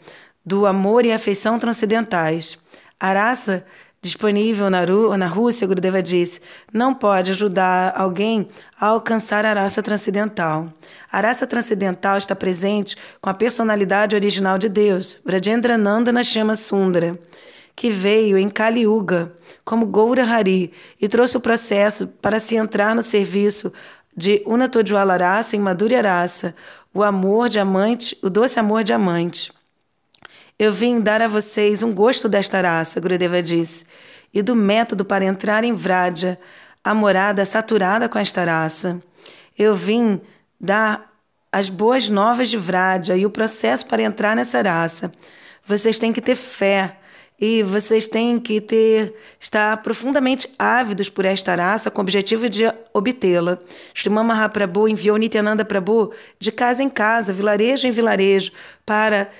[0.46, 2.56] do amor e afeição transcendentais.
[2.98, 3.64] A raça
[4.02, 6.40] disponível na, Ru na Rússia, Gurudeva disse,
[6.72, 8.48] não pode ajudar alguém
[8.78, 10.72] a alcançar a raça transcendental.
[11.12, 17.18] A raça transcendental está presente com a personalidade original de Deus, Vrajendrananda Nashama Sundara,
[17.76, 19.32] que veio em Kali Yuga
[19.64, 23.72] como Goura Hari e trouxe o processo para se entrar no serviço
[24.16, 26.54] de Unatodwala Rasa em Madhurya Rasa,
[26.92, 29.52] o amor diamante, o doce amor diamante.
[30.60, 33.86] Eu vim dar a vocês um gosto desta raça, Gurudeva disse,
[34.30, 36.38] e do método para entrar em Vraja,
[36.84, 39.00] a morada saturada com esta raça.
[39.58, 40.20] Eu vim
[40.60, 41.14] dar
[41.50, 45.10] as boas novas de Vraja e o processo para entrar nessa raça.
[45.64, 46.94] Vocês têm que ter fé
[47.40, 52.64] e vocês têm que ter estar profundamente ávidos por esta raça com o objetivo de
[52.92, 53.58] obtê-la.
[53.94, 58.52] Sriman Mahaprabhu enviou Nityananda Prabhu de casa em casa, vilarejo em vilarejo,
[58.84, 59.30] para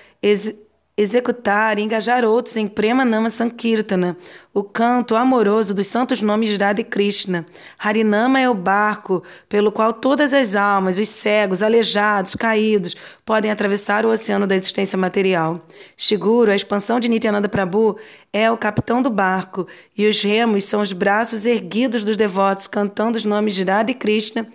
[0.97, 4.16] executar e engajar outros em Prema Nama Sankirtana,
[4.53, 7.47] o canto amoroso dos santos nomes de Radha Krishna.
[7.78, 14.05] Harinama é o barco pelo qual todas as almas, os cegos, aleijados, caídos, podem atravessar
[14.05, 15.64] o oceano da existência material.
[15.97, 17.97] Shiguro, a expansão de Nityananda Prabhu,
[18.32, 19.66] é o capitão do barco,
[19.97, 24.47] e os remos são os braços erguidos dos devotos cantando os nomes de Radha Krishna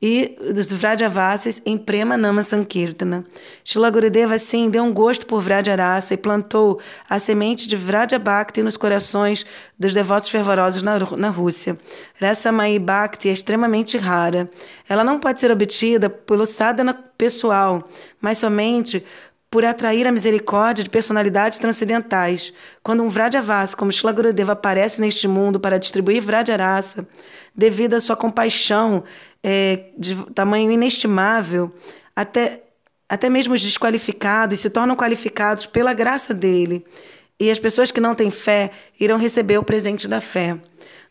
[0.00, 3.24] e dos Vrajavasis em Prema Nama Sankirtana.
[3.64, 8.76] Shila Gurudeva, assim, deu um gosto por Vrajarasa e plantou a semente de Vrajabhakti nos
[8.76, 9.46] corações
[9.78, 11.78] dos devotos fervorosos na, na Rússia.
[12.20, 14.50] Rasamai Bhakti é extremamente rara.
[14.88, 17.88] Ela não pode ser obtida pelo sadhana pessoal,
[18.20, 19.04] mas somente
[19.54, 22.52] por atrair a misericórdia de personalidades transcendentais.
[22.82, 27.06] Quando um Vrajavasa como Shila Gurudeva aparece neste mundo para distribuir Vrajarasa,
[27.54, 29.04] devido à sua compaixão
[29.44, 31.72] é, de tamanho inestimável,
[32.16, 32.64] até,
[33.08, 36.84] até mesmo os desqualificados se tornam qualificados pela graça dele.
[37.38, 40.58] E as pessoas que não têm fé irão receber o presente da fé.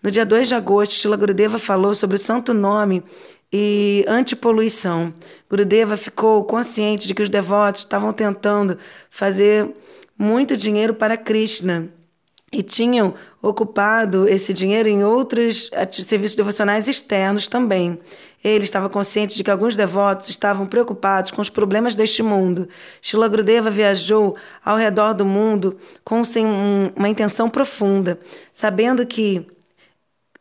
[0.01, 3.05] No dia 2 de agosto, Shila Gurudeva falou sobre o santo nome
[3.55, 5.13] e antipoluição.
[5.47, 8.79] Gurudeva ficou consciente de que os devotos estavam tentando
[9.11, 9.69] fazer
[10.17, 11.89] muito dinheiro para Krishna
[12.51, 17.99] e tinham ocupado esse dinheiro em outros serviços devocionais externos também.
[18.43, 22.67] Ele estava consciente de que alguns devotos estavam preocupados com os problemas deste mundo.
[23.01, 26.21] Shila Gurudeva viajou ao redor do mundo com
[26.95, 28.19] uma intenção profunda,
[28.51, 29.47] sabendo que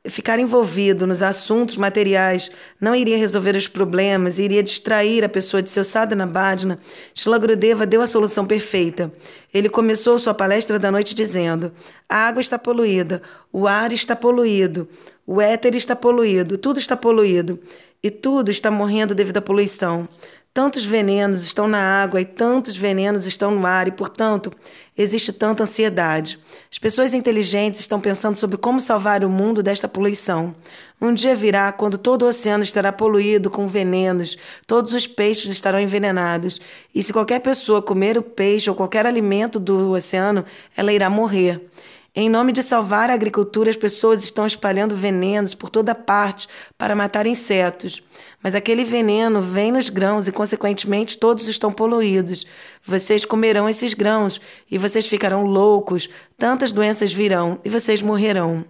[0.09, 2.51] ficar envolvido nos assuntos materiais
[2.81, 6.81] não iria resolver os problemas, iria distrair a pessoa de seu sadhana bhajana,
[7.15, 9.13] Shila Gurudeva deu a solução perfeita.
[9.55, 11.73] Ele começou sua palestra da noite dizendo:
[12.09, 13.23] a água está poluída,
[13.53, 14.89] o ar está poluído,
[15.27, 17.61] o éter está poluído, tudo está poluído
[18.03, 20.09] e tudo está morrendo devido à poluição.
[20.55, 24.53] Tantos venenos estão na água e tantos venenos estão no ar, e, portanto,
[24.95, 26.39] existe tanta ansiedade.
[26.71, 30.55] As pessoas inteligentes estão pensando sobre como salvar o mundo desta poluição.
[31.01, 34.37] Um dia virá quando todo o oceano estará poluído com venenos,
[34.67, 36.61] todos os peixes estarão envenenados,
[36.95, 40.45] e se qualquer pessoa comer o peixe ou qualquer alimento do oceano,
[40.77, 41.67] ela irá morrer.
[42.15, 46.47] Em nome de salvar a agricultura, as pessoas estão espalhando venenos por toda parte
[46.77, 48.03] para matar insetos.
[48.43, 52.45] Mas aquele veneno vem nos grãos e, consequentemente, todos estão poluídos.
[52.85, 54.39] Vocês comerão esses grãos
[54.71, 56.11] e vocês ficarão loucos.
[56.37, 58.63] Tantas doenças virão e vocês morrerão.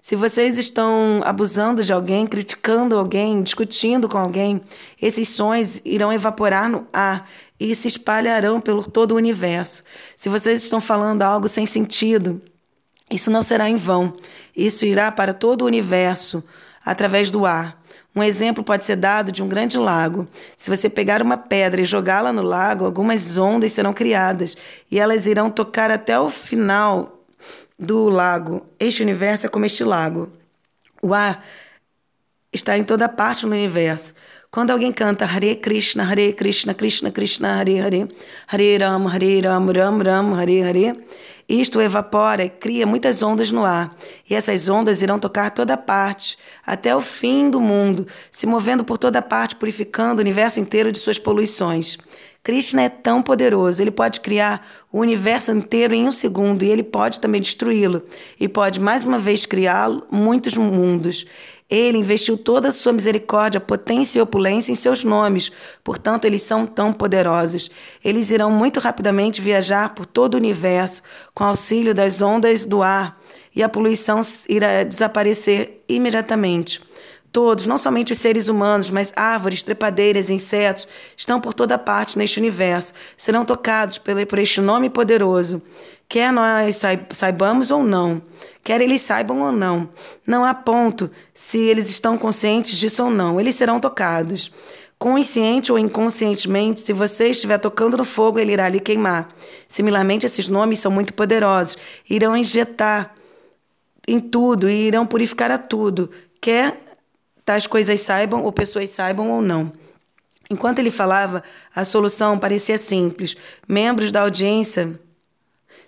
[0.00, 4.62] Se vocês estão abusando de alguém, criticando alguém, discutindo com alguém,
[5.02, 9.82] esses sons irão evaporar no ar e se espalharão pelo todo o universo.
[10.16, 12.40] Se vocês estão falando algo sem sentido,
[13.10, 14.14] isso não será em vão.
[14.56, 16.44] Isso irá para todo o universo
[16.84, 17.80] através do ar.
[18.14, 20.26] Um exemplo pode ser dado de um grande lago.
[20.56, 24.56] Se você pegar uma pedra e jogá-la no lago, algumas ondas serão criadas
[24.90, 27.24] e elas irão tocar até o final
[27.78, 28.66] do lago.
[28.78, 30.30] Este universo é como este lago.
[31.02, 31.44] O ar
[32.52, 34.14] está em toda parte no universo.
[34.50, 38.08] Quando alguém canta Hare Krishna, Hare Krishna, Krishna Krishna, Hare Hare,
[38.48, 40.92] Hare Ram, Hare Ram, Ram Ram, Hare Hare,
[41.50, 43.90] isto evapora e cria muitas ondas no ar,
[44.28, 48.96] e essas ondas irão tocar toda parte, até o fim do mundo, se movendo por
[48.96, 51.98] toda parte, purificando o universo inteiro de suas poluições.
[52.42, 56.82] Krishna é tão poderoso, ele pode criar o universo inteiro em um segundo e ele
[56.82, 58.02] pode também destruí-lo,
[58.38, 61.26] e pode mais uma vez criá-lo muitos mundos.
[61.70, 65.52] Ele investiu toda a sua misericórdia, potência e opulência em seus nomes,
[65.84, 67.70] portanto, eles são tão poderosos.
[68.04, 71.02] Eles irão muito rapidamente viajar por todo o universo
[71.32, 73.20] com auxílio das ondas do ar
[73.54, 76.80] e a poluição irá desaparecer imediatamente.
[77.32, 82.38] Todos, não somente os seres humanos, mas árvores, trepadeiras, insetos, estão por toda parte neste
[82.38, 85.62] universo, serão tocados por este nome poderoso
[86.10, 88.20] quer nós saibamos ou não,
[88.64, 89.88] quer eles saibam ou não.
[90.26, 94.52] Não há ponto se eles estão conscientes disso ou não, eles serão tocados.
[94.98, 99.32] Consciente ou inconscientemente, se você estiver tocando no fogo, ele irá lhe queimar.
[99.68, 101.78] Similarmente, esses nomes são muito poderosos,
[102.10, 103.14] irão injetar
[104.06, 106.10] em tudo e irão purificar a tudo,
[106.40, 106.89] quer
[107.44, 109.72] tais coisas saibam ou pessoas saibam ou não.
[110.50, 111.42] Enquanto ele falava,
[111.74, 113.36] a solução parecia simples.
[113.68, 114.98] Membros da audiência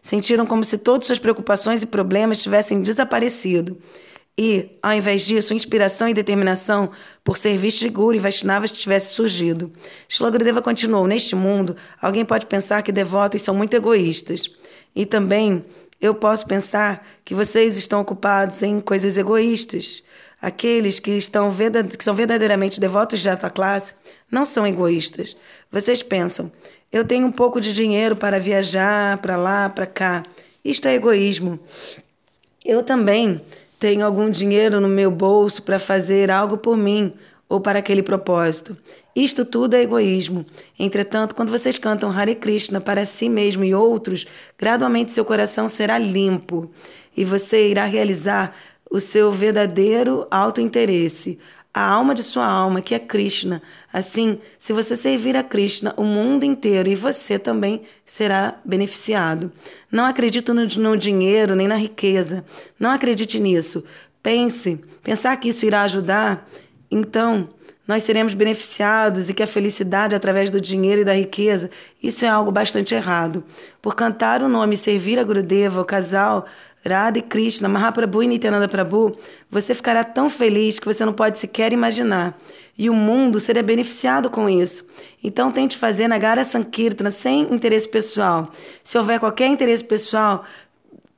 [0.02, 3.78] Sentiram como se todas suas preocupações e problemas tivessem desaparecido.
[4.36, 6.90] E, ao invés disso, inspiração e determinação
[7.22, 9.70] por servir Shri Guru e Vaishnavas tivesse surgido.
[10.08, 14.50] Shlagurudeva continuou: Neste mundo, alguém pode pensar que devotos são muito egoístas.
[14.96, 15.62] E também
[16.00, 20.02] eu posso pensar que vocês estão ocupados em coisas egoístas.
[20.42, 21.54] Aqueles que, estão
[21.96, 23.94] que são verdadeiramente devotos de alta classe
[24.28, 25.36] não são egoístas.
[25.70, 26.50] Vocês pensam,
[26.92, 30.24] eu tenho um pouco de dinheiro para viajar para lá, para cá.
[30.64, 31.60] Isto é egoísmo.
[32.64, 33.40] Eu também
[33.78, 37.14] tenho algum dinheiro no meu bolso para fazer algo por mim
[37.48, 38.76] ou para aquele propósito.
[39.14, 40.44] Isto tudo é egoísmo.
[40.78, 44.26] Entretanto, quando vocês cantam Hare Krishna para si mesmo e outros,
[44.58, 46.70] gradualmente seu coração será limpo
[47.16, 48.56] e você irá realizar
[48.92, 51.38] o seu verdadeiro autointeresse,
[51.72, 53.62] a alma de sua alma, que é Krishna.
[53.90, 59.50] Assim, se você servir a Krishna, o mundo inteiro e você também será beneficiado.
[59.90, 62.44] Não acredite no, no dinheiro nem na riqueza.
[62.78, 63.82] Não acredite nisso.
[64.22, 66.46] Pense, pensar que isso irá ajudar,
[66.90, 67.48] então
[67.88, 71.70] nós seremos beneficiados e que a felicidade através do dinheiro e da riqueza,
[72.00, 73.42] isso é algo bastante errado.
[73.80, 76.46] Por cantar o nome e servir a Gurudeva, o casal
[76.84, 79.16] Radha Krishna, Mahaprabhu e Nityananda Prabhu,
[79.50, 82.36] você ficará tão feliz que você não pode sequer imaginar.
[82.76, 84.86] E o mundo será beneficiado com isso.
[85.22, 88.50] Então tente fazer Nagara Sankirtana sem interesse pessoal.
[88.82, 90.44] Se houver qualquer interesse pessoal,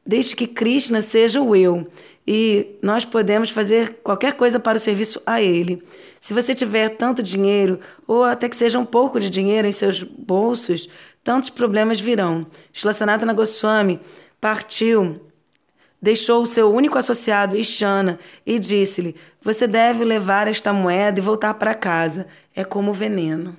[0.07, 1.91] deixe que Krishna seja o eu.
[2.27, 5.83] E nós podemos fazer qualquer coisa para o serviço a ele.
[6.21, 10.03] Se você tiver tanto dinheiro, ou até que seja um pouco de dinheiro em seus
[10.03, 10.89] bolsos,
[11.23, 12.47] tantos problemas virão.
[12.73, 12.95] Shila
[13.35, 14.01] Goswami
[14.41, 15.21] partiu
[16.05, 21.55] deixou o seu único associado, Ixana, e disse-lhe: Você deve levar esta moeda e voltar
[21.55, 22.27] para casa.
[22.55, 23.57] É como veneno.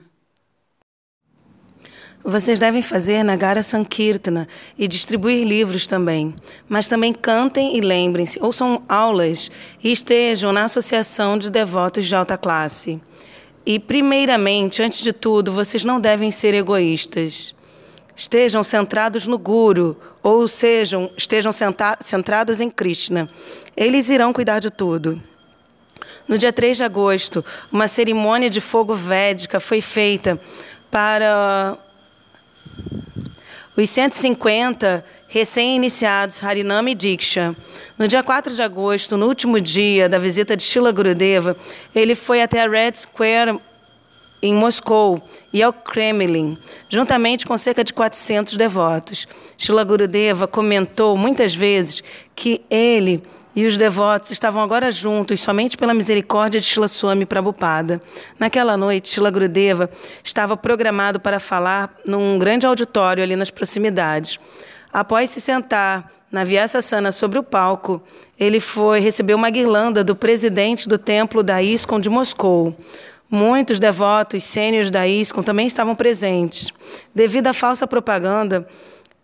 [2.23, 6.35] Vocês devem fazer Nagara Sankirtana e distribuir livros também.
[6.69, 9.49] Mas também cantem e lembrem-se, ouçam aulas
[9.83, 13.01] e estejam na associação de devotos de alta classe.
[13.65, 17.54] E, primeiramente, antes de tudo, vocês não devem ser egoístas.
[18.15, 21.51] Estejam centrados no Guru, ou sejam, estejam
[22.01, 23.29] centrados em Krishna.
[23.75, 25.21] Eles irão cuidar de tudo.
[26.27, 30.39] No dia 3 de agosto, uma cerimônia de fogo védica foi feita
[30.89, 31.77] para
[33.77, 37.53] os 150 recém-iniciados Harinami Diksha.
[37.97, 41.55] No dia 4 de agosto, no último dia da visita de Shila Gurudeva,
[41.93, 43.59] ele foi até a Red Square
[44.45, 45.21] em Moscou
[45.53, 46.57] e ao Kremlin,
[46.89, 49.27] juntamente com cerca de 400 devotos.
[49.57, 52.03] Shila Gurudeva comentou muitas vezes
[52.35, 53.23] que ele
[53.55, 58.01] e os devotos estavam agora juntos somente pela misericórdia de Shila Swami Prabhupada.
[58.37, 59.89] Naquela noite, Shila Gurudeva
[60.21, 64.37] estava programado para falar num grande auditório ali nas proximidades.
[64.91, 68.01] Após se sentar na Vyasasana sobre o palco,
[68.37, 72.75] ele foi receber uma guirlanda do presidente do templo da ISKCON de Moscou.
[73.35, 76.71] Muitos devotos sêniores da ISKCON também estavam presentes.
[77.13, 78.65] Devido à falsa propaganda,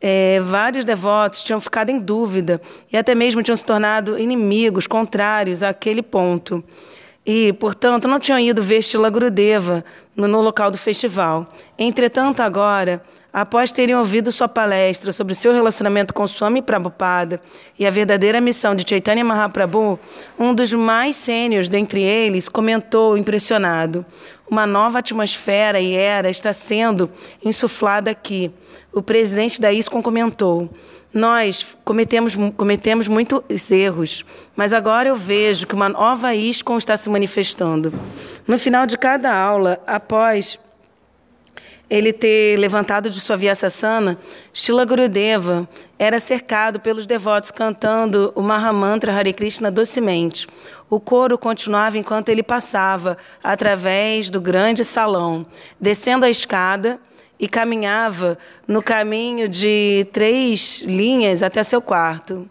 [0.01, 5.63] é, vários devotos tinham ficado em dúvida e até mesmo tinham se tornado inimigos, contrários
[5.63, 6.61] àquele ponto.
[7.25, 9.81] E, portanto, não tinham ido ver Shila Gurudeva
[10.13, 11.49] no, no local do festival.
[11.79, 13.01] Entretanto, agora,
[13.33, 17.39] Após terem ouvido sua palestra sobre seu relacionamento com Swami Prabhupada
[17.79, 19.97] e a verdadeira missão de Chaitanya Mahaprabhu,
[20.37, 24.05] um dos mais sênios dentre eles comentou impressionado:
[24.49, 27.09] Uma nova atmosfera e era está sendo
[27.41, 28.51] insuflada aqui.
[28.91, 30.69] O presidente da ISCOM comentou:
[31.13, 34.25] Nós cometemos, cometemos muitos erros,
[34.57, 37.93] mas agora eu vejo que uma nova ISCOM está se manifestando.
[38.45, 40.59] No final de cada aula, após
[41.91, 44.17] ele ter levantado de sua via sassana,
[44.53, 45.67] Shila Gurudeva
[45.99, 50.47] era cercado pelos devotos cantando o Mahamantra Hare Krishna docemente.
[50.89, 55.45] O coro continuava enquanto ele passava através do grande salão,
[55.77, 56.97] descendo a escada
[57.37, 62.47] e caminhava no caminho de três linhas até seu quarto.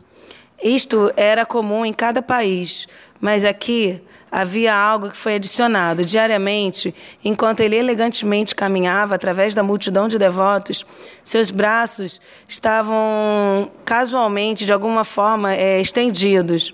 [0.62, 2.86] Isto era comum em cada país,
[3.20, 4.00] mas aqui
[4.30, 6.94] havia algo que foi adicionado diariamente,
[7.24, 10.86] enquanto ele elegantemente caminhava através da multidão de devotos,
[11.22, 16.72] seus braços estavam casualmente, de alguma forma, é, estendidos,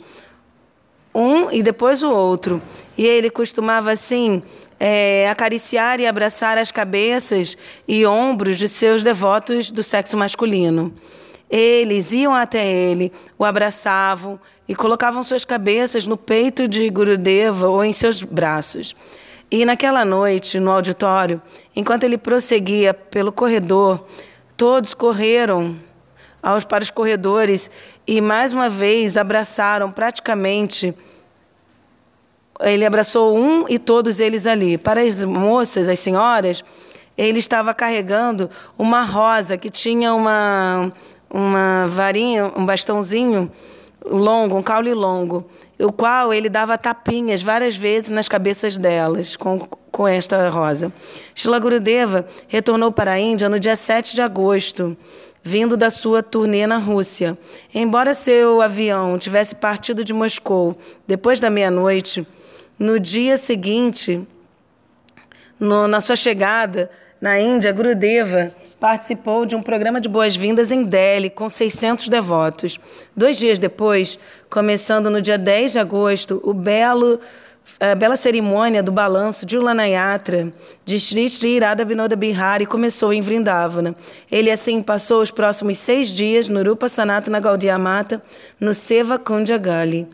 [1.14, 2.62] um e depois o outro.
[2.96, 4.42] E ele costumava, assim,
[4.78, 7.56] é, acariciar e abraçar as cabeças
[7.88, 10.94] e ombros de seus devotos do sexo masculino.
[11.48, 14.38] Eles iam até ele, o abraçavam
[14.68, 18.96] e colocavam suas cabeças no peito de Gurudeva ou em seus braços.
[19.50, 21.40] E naquela noite, no auditório,
[21.74, 24.04] enquanto ele prosseguia pelo corredor,
[24.56, 25.76] todos correram
[26.42, 27.70] aos para os corredores
[28.06, 30.94] e mais uma vez abraçaram praticamente
[32.60, 34.78] ele abraçou um e todos eles ali.
[34.78, 36.62] Para as moças, as senhoras,
[37.16, 40.90] ele estava carregando uma rosa que tinha uma
[41.36, 43.52] uma varinha, um bastãozinho
[44.02, 45.44] longo, um caule longo,
[45.78, 50.90] o qual ele dava tapinhas várias vezes nas cabeças delas com, com esta rosa.
[51.34, 54.96] Shila Gurudeva retornou para a Índia no dia 7 de agosto,
[55.42, 57.36] vindo da sua turnê na Rússia.
[57.74, 62.26] Embora seu avião tivesse partido de Moscou depois da meia-noite,
[62.78, 64.26] no dia seguinte,
[65.60, 71.30] no, na sua chegada na Índia, Gurudeva participou de um programa de boas-vindas em Delhi,
[71.30, 72.78] com 600 devotos.
[73.16, 74.18] Dois dias depois,
[74.50, 77.18] começando no dia 10 de agosto, o belo
[77.80, 80.52] a bela cerimônia do balanço de Ulanayatra
[80.84, 83.94] de Sri Sri Radha Vinoda Bihari começou em Vrindavana.
[84.30, 88.22] Ele assim passou os próximos seis dias no Rupa Sanatana Gaudiya Mata,
[88.60, 90.08] no Seva Kundya Gali.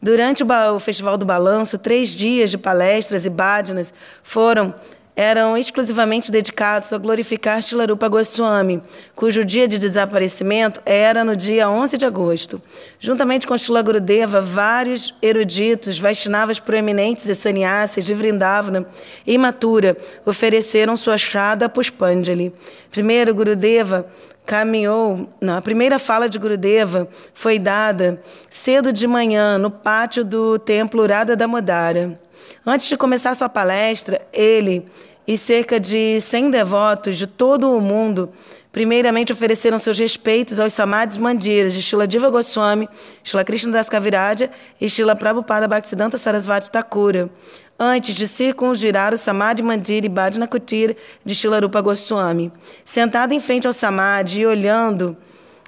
[0.00, 3.92] Durante o, Festival do Balanço, três dias de palestras e bhajanas
[4.22, 4.74] foram
[5.16, 8.82] eram exclusivamente dedicados a glorificar Shilarupa Goswami,
[9.14, 12.60] cujo dia de desaparecimento era no dia 11 de agosto.
[13.00, 18.86] Juntamente com Shila Gurudeva, vários eruditos, Vaishnavas proeminentes e sannyasis de Vrindavana
[19.26, 19.96] e Mathura
[20.26, 22.52] ofereceram sua Shraddha Pushpanjali.
[22.90, 24.06] Primeiro, Gurudeva
[24.44, 25.28] caminhou.
[25.40, 31.06] Não, a primeira fala de Gurudeva foi dada cedo de manhã no pátio do templo
[31.06, 32.20] Radha Damodara.
[32.66, 34.84] Antes de começar sua palestra, ele
[35.26, 38.32] e cerca de 100 devotos de todo o mundo
[38.76, 42.86] Primeiramente ofereceram seus respeitos aos Samadhis Mandiras de Shila Diva Goswami,
[43.24, 47.30] Shila Krishna Das Kaviraja e Shila Prabhupada Bhaktisiddhanta Sarasvati Thakura,
[47.78, 50.94] antes de circungirar o Samadhi Mandira e Bhajna Kutir
[51.24, 52.52] de Shila Rupa Goswami.
[52.84, 55.16] Sentado em frente ao Samadhi e olhando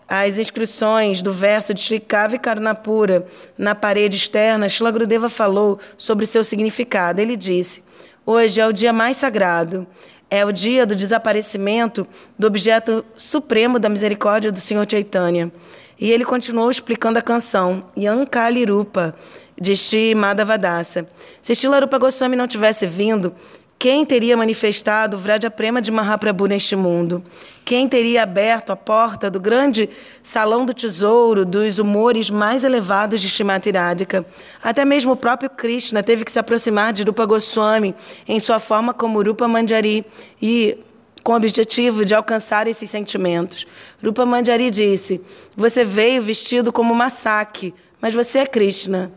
[0.08, 3.26] as inscrições do verso de Sri Kavi Karnapura
[3.58, 7.20] na parede externa, Shila Gurudeva falou sobre seu significado.
[7.20, 7.82] Ele disse:
[8.24, 9.86] Hoje é o dia mais sagrado.
[10.30, 12.06] É o dia do desaparecimento
[12.38, 15.50] do objeto supremo da misericórdia do Senhor Chaitanya.
[15.98, 19.14] E ele continuou explicando a canção Yankali Rupa,
[19.60, 21.06] de Shri Madhavadasa.
[21.42, 23.34] Se Shilarupa Goswami não tivesse vindo,
[23.78, 27.22] quem teria manifestado o Vraja Prema de Mahaprabhu neste mundo?
[27.64, 29.88] Quem teria aberto a porta do grande
[30.20, 34.26] salão do tesouro dos humores mais elevados de Shrimati Radhika?
[34.60, 37.94] Até mesmo o próprio Krishna teve que se aproximar de Rupa Goswami
[38.26, 40.04] em sua forma como Rupa Manjari
[40.42, 40.76] e
[41.22, 43.64] com o objetivo de alcançar esses sentimentos.
[44.04, 45.20] Rupa Manjari disse:
[45.56, 49.12] Você veio vestido como uma saque, mas você é Krishna.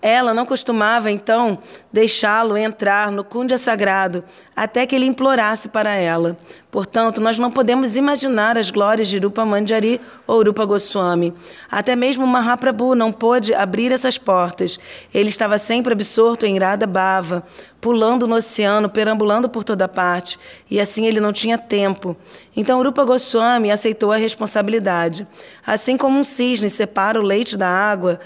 [0.00, 1.58] Ela não costumava, então,
[1.92, 4.22] deixá-lo entrar no cundia sagrado
[4.54, 6.36] até que ele implorasse para ela.
[6.70, 11.32] Portanto, nós não podemos imaginar as glórias de Rupa Manjari ou Rupa Goswami.
[11.70, 14.78] Até mesmo Mahaprabhu não pôde abrir essas portas.
[15.14, 17.44] Ele estava sempre absorto em Radha Bhava,
[17.80, 20.38] pulando no oceano, perambulando por toda parte,
[20.70, 22.16] e assim ele não tinha tempo.
[22.56, 25.26] Então Rupa Goswami aceitou a responsabilidade.
[25.64, 28.18] Assim como um cisne separa o leite da água,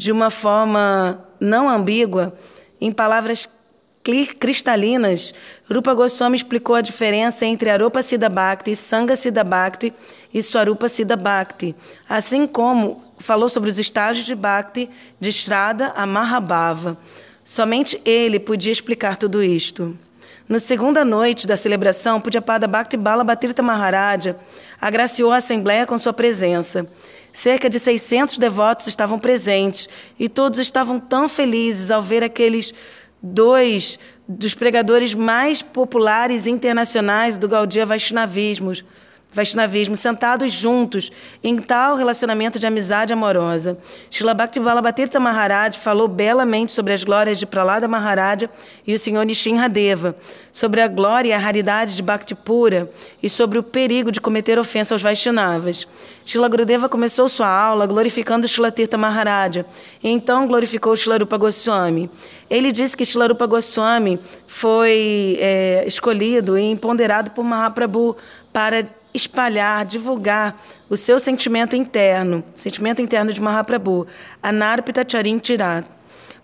[0.00, 2.34] de uma forma não ambígua,
[2.80, 3.46] em palavras
[4.38, 5.34] cristalinas,
[5.70, 9.92] Rupa Goswami explicou a diferença entre Arupa Siddha Bhakti, Sangha Siddha Bhakti
[10.32, 11.76] e Swarupa Siddha Bhakti,
[12.08, 14.88] assim como falou sobre os estágios de Bhakti
[15.20, 16.96] de Shraddha a Mahabhava.
[17.44, 19.98] Somente ele podia explicar tudo isto.
[20.48, 24.34] No segunda noite da celebração, Pudyapada Bhakti Bala Bhatirtha Maharaja
[24.80, 26.88] agraciou a Assembleia com sua presença.
[27.40, 29.88] Cerca de 600 devotos estavam presentes
[30.18, 32.74] e todos estavam tão felizes ao ver aqueles
[33.22, 38.74] dois dos pregadores mais populares internacionais do Gaudia Vaishnavismo,
[39.32, 41.12] Vaishnavismo, sentados juntos
[41.42, 43.78] em tal relacionamento de amizade amorosa.
[44.10, 44.82] Srila Bhaktivala
[45.20, 48.50] Maharaj falou belamente sobre as glórias de Pralada Maharaja
[48.84, 50.16] e o Senhor Nishinradeva,
[50.52, 52.90] sobre a glória e a raridade de Bhakti pura
[53.22, 55.86] e sobre o perigo de cometer ofensa aos Vaishnavas.
[56.26, 59.64] Shila Gurudeva começou sua aula glorificando Shila Tirtha Maharaja
[60.02, 62.10] e então glorificou Shila Rupa Goswami.
[62.48, 68.16] Ele disse que Shila Rupa Goswami foi é, escolhido e empoderado por Mahaprabhu
[68.52, 68.84] para
[69.14, 70.56] espalhar, divulgar
[70.88, 74.06] o seu sentimento interno, sentimento interno de Mahaprabhu,
[74.42, 75.86] Anarpita Charin Tirat.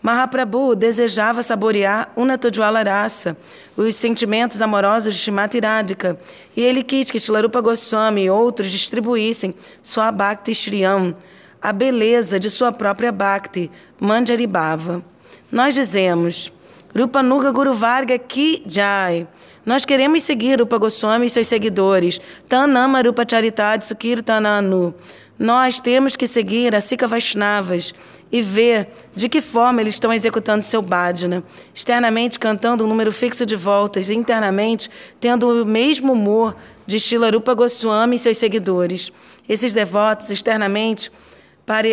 [0.02, 3.36] Mahaprabhu desejava saborear Unatodjwala Rasa,
[3.76, 6.18] os sentimentos amorosos de Shrimati Radhika,
[6.56, 11.16] e ele quis que Shilarupa Goswami e outros distribuíssem sua Bhakti Shriyam,
[11.60, 15.02] a beleza de sua própria Bhakti, Manjaribhava.
[15.50, 16.52] Nós dizemos,
[16.96, 19.26] Rupa Nuga Guru Varga Ki Jai,
[19.66, 22.20] nós queremos seguir Rupa Goswami e seus seguidores.
[22.48, 24.94] Tanama Rupa Charitad Sukirtananu.
[25.36, 27.92] Nós temos que seguir a Sika Vaishnavas
[28.30, 31.42] e ver de que forma eles estão executando seu bhajana.
[31.74, 34.88] Externamente cantando um número fixo de voltas, internamente
[35.18, 36.54] tendo o mesmo humor
[36.86, 39.10] de Shila Rupa Goswami e seus seguidores.
[39.48, 41.10] Esses devotos, externamente,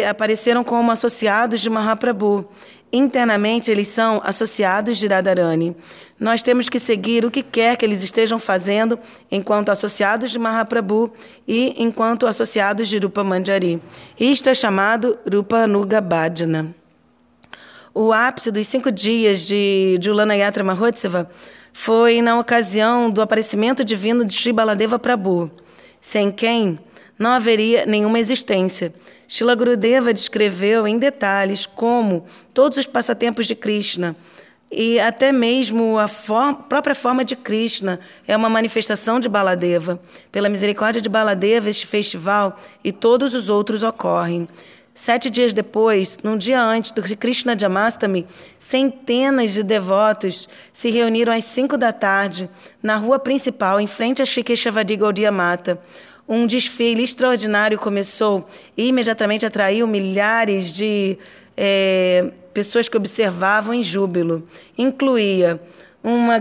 [0.08, 2.48] apareceram como associados de Mahaprabhu
[2.96, 5.76] Internamente, eles são associados de Radharani.
[6.20, 9.00] Nós temos que seguir o que quer que eles estejam fazendo
[9.32, 11.12] enquanto associados de Mahaprabhu
[11.48, 13.82] e enquanto associados de Rupa Manjari.
[14.20, 16.76] Isto é chamado Rupa Nuga Bhajana.
[17.96, 21.28] O ápice dos cinco dias de Julana Yatra Mahotsava
[21.74, 25.52] foi na ocasião do aparecimento divino de Sri Baladeva Prabhu,
[26.00, 26.78] sem quem
[27.18, 28.94] não haveria nenhuma existência.
[29.34, 32.24] Shila Gurudeva descreveu em detalhes como
[32.54, 34.16] todos os passatempos de Krishna
[34.72, 36.08] e até mesmo a
[36.54, 40.00] própria forma de Krishna é uma manifestação de Baladeva.
[40.32, 44.48] Pela misericórdia de Baladeva, este festival e todos os outros ocorrem.
[44.94, 48.28] Sete dias depois, num dia antes do Krishna Jamastami,
[48.60, 52.48] centenas de devotos se reuniram às cinco da tarde
[52.84, 55.82] na rua principal, em frente a Shikeshavadi Gaudiya Mata
[56.28, 58.48] um desfile extraordinário começou
[58.78, 61.18] e imediatamente atraiu milhares de
[61.58, 64.48] é, pessoas que observavam em júbilo.
[64.78, 65.62] Incluía
[66.04, 66.38] uma,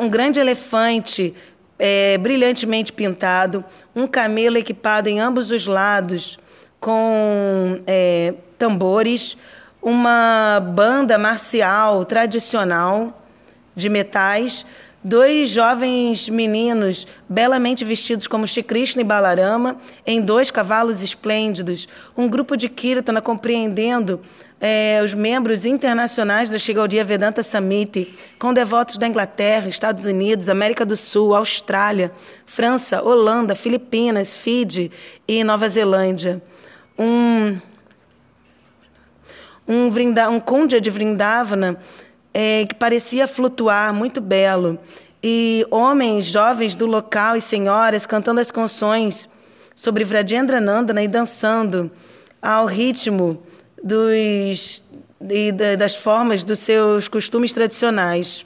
[0.00, 1.34] um grande elefante
[1.78, 3.64] é, brilhantemente pintado,
[3.94, 6.38] um camelo equipado em ambos os lados
[6.80, 9.36] com é, tambores,
[9.82, 13.22] uma banda marcial tradicional
[13.74, 14.64] de metais,
[15.04, 19.76] dois jovens meninos belamente vestidos como Shri Krishna e Balarama,
[20.06, 21.86] em dois cavalos esplêndidos,
[22.16, 24.22] um grupo de Kirtana compreendendo
[24.58, 30.86] é, os membros internacionais da Shigaldia Vedanta Samiti, com devotos da Inglaterra, Estados Unidos, América
[30.86, 32.10] do Sul, Austrália,
[32.46, 34.90] França, Holanda, Filipinas, Fiji
[35.28, 36.42] e Nova Zelândia.
[36.98, 37.58] Um,
[39.68, 41.78] um, um de Vrindavana
[42.34, 44.76] é, que parecia flutuar, muito belo.
[45.22, 49.28] E homens jovens do local e senhoras cantando as canções
[49.74, 51.90] sobre Vrajendra Nandana e dançando
[52.42, 53.40] ao ritmo
[53.82, 54.84] dos,
[55.20, 58.44] e das formas dos seus costumes tradicionais.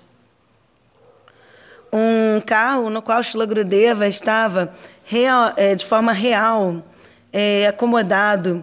[1.92, 4.72] Um carro no qual Shila Grudeva estava
[5.04, 6.82] real, é, de forma real,
[7.32, 8.62] é, acomodado,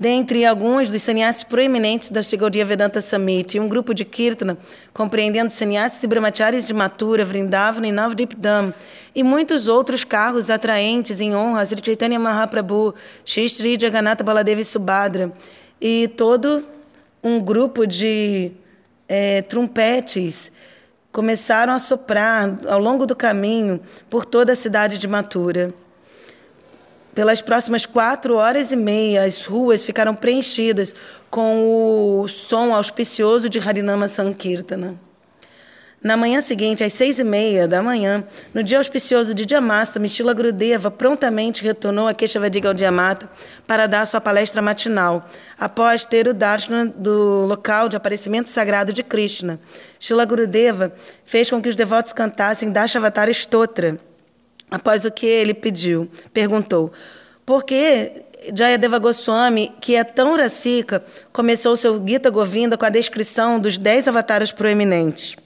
[0.00, 4.56] dentre alguns dos sannyasis proeminentes da Shigodia Vedanta Samiti, um grupo de Kirtana,
[4.94, 8.72] compreendendo sannyasis e brahmacharis de Mathura, Vrindavana e Navadip Dham,
[9.14, 12.94] e muitos outros carros atraentes em honra a Sri Chaitanya Mahaprabhu,
[13.26, 15.30] Shri Sri Jagannatha Baladevi Subhadra,
[15.78, 16.64] e todo
[17.22, 18.52] um grupo de
[19.06, 20.50] é, trompetes
[21.12, 23.78] começaram a soprar ao longo do caminho
[24.08, 25.74] por toda a cidade de Matura.
[27.14, 30.94] Pelas próximas quatro horas e meia, as ruas ficaram preenchidas
[31.28, 34.98] com o som auspicioso de Harinama Sankirtana.
[36.02, 40.32] Na manhã seguinte, às seis e meia da manhã, no dia auspicioso de Diamasta, Mishila
[40.32, 43.28] Grudeva prontamente retornou a Keshavadi Gaudiamata
[43.66, 49.02] para dar sua palestra matinal, após ter o darshan do local de aparecimento sagrado de
[49.02, 49.60] Krishna.
[49.98, 50.90] Shila Gurudeva
[51.22, 54.00] fez com que os devotos cantassem Dashavatara Stotra,
[54.70, 56.08] após o que ele pediu.
[56.32, 56.92] Perguntou,
[57.44, 58.12] por que
[58.54, 64.06] Jayadeva Goswami, que é tão racika, começou seu Gita Govinda com a descrição dos dez
[64.06, 65.36] avataras proeminentes?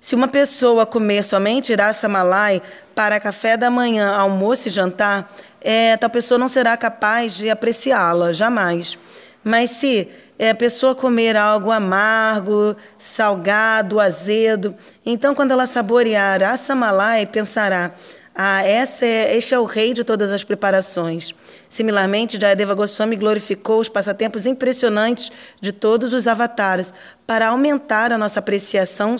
[0.00, 2.62] Se uma pessoa comer somente rasa malai
[2.94, 5.30] para café da manhã, almoço e jantar,
[5.60, 8.98] é, tal pessoa não será capaz de apreciá-la, jamais.
[9.42, 14.74] Mas se é, a pessoa comer algo amargo, salgado, azedo,
[15.04, 17.94] então quando ela saborear rasa malai, pensará,
[18.34, 21.34] ah, essa é, este é o rei de todas as preparações.
[21.68, 25.30] Similarmente, Jayadeva Goswami glorificou os passatempos impressionantes
[25.60, 26.92] de todos os avatares
[27.26, 29.16] para aumentar a nossa apreciação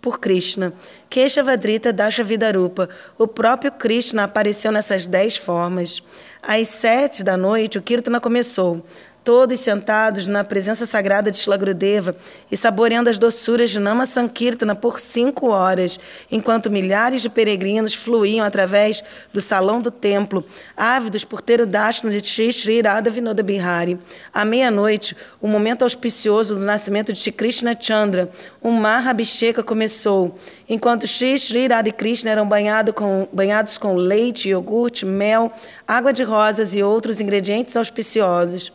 [0.00, 0.72] por Krishna.
[1.08, 2.88] Keshavadrita Dasha Vidarupa.
[3.16, 6.02] O próprio Krishna apareceu nessas dez formas.
[6.42, 8.84] Às sete da noite, o Kirtana começou
[9.24, 12.14] todos sentados na presença sagrada de Shlagrudeva
[12.50, 15.98] e saboreando as doçuras de Nama Sankirtana por cinco horas,
[16.30, 19.02] enquanto milhares de peregrinos fluíam através
[19.32, 20.44] do salão do templo,
[20.76, 23.98] ávidos por ter o dashna de Shri Shri Radha Vinoda Bihari.
[24.34, 28.30] À meia-noite, o momento auspicioso do nascimento de Shri Krishna Chandra,
[28.62, 34.48] um Mahabhisheka começou, enquanto Shri Shri Radha e Krishna eram banhado com, banhados com leite,
[34.48, 35.52] iogurte, mel,
[35.86, 38.72] água de rosas e outros ingredientes auspiciosos.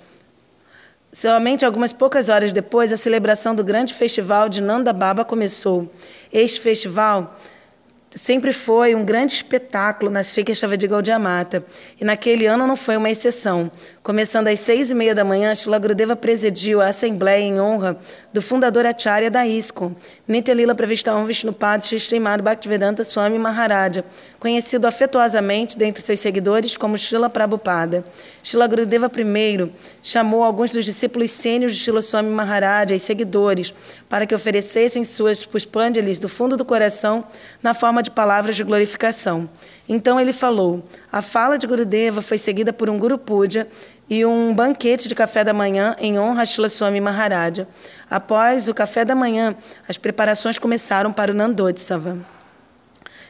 [1.20, 5.92] Somente algumas poucas horas depois, a celebração do grande festival de Nanda Baba começou.
[6.32, 7.36] Este festival
[8.12, 11.66] sempre foi um grande espetáculo na Shikeshava de Gaudiamata.
[12.00, 13.72] E naquele ano não foi uma exceção.
[14.08, 17.98] Começando às seis e meia da manhã, Shila Grudeva presidiu a assembleia em honra
[18.32, 19.94] do fundador Acharya da ISKCON,
[20.26, 24.06] Nityalila Pravistavam Vishnupad Shri Bhaktivedanta Swami Maharaja,
[24.40, 28.06] conhecido afetuosamente dentre seus seguidores como Shila Prabhupada.
[28.42, 33.74] Shila Grudeva I chamou alguns dos discípulos sênios de Shila Swami Maharaja e seguidores
[34.08, 37.26] para que oferecessem suas puspanjalis do fundo do coração
[37.62, 39.50] na forma de palavras de glorificação.
[39.90, 40.82] Então ele falou:
[41.12, 43.68] a fala de Gurudeva foi seguida por um Guru Puja
[44.10, 47.68] e um banquete de café da manhã em honra a Shila Swami Maharaja.
[48.10, 49.56] Após o café da manhã,
[49.88, 52.18] as preparações começaram para o Nandotsava.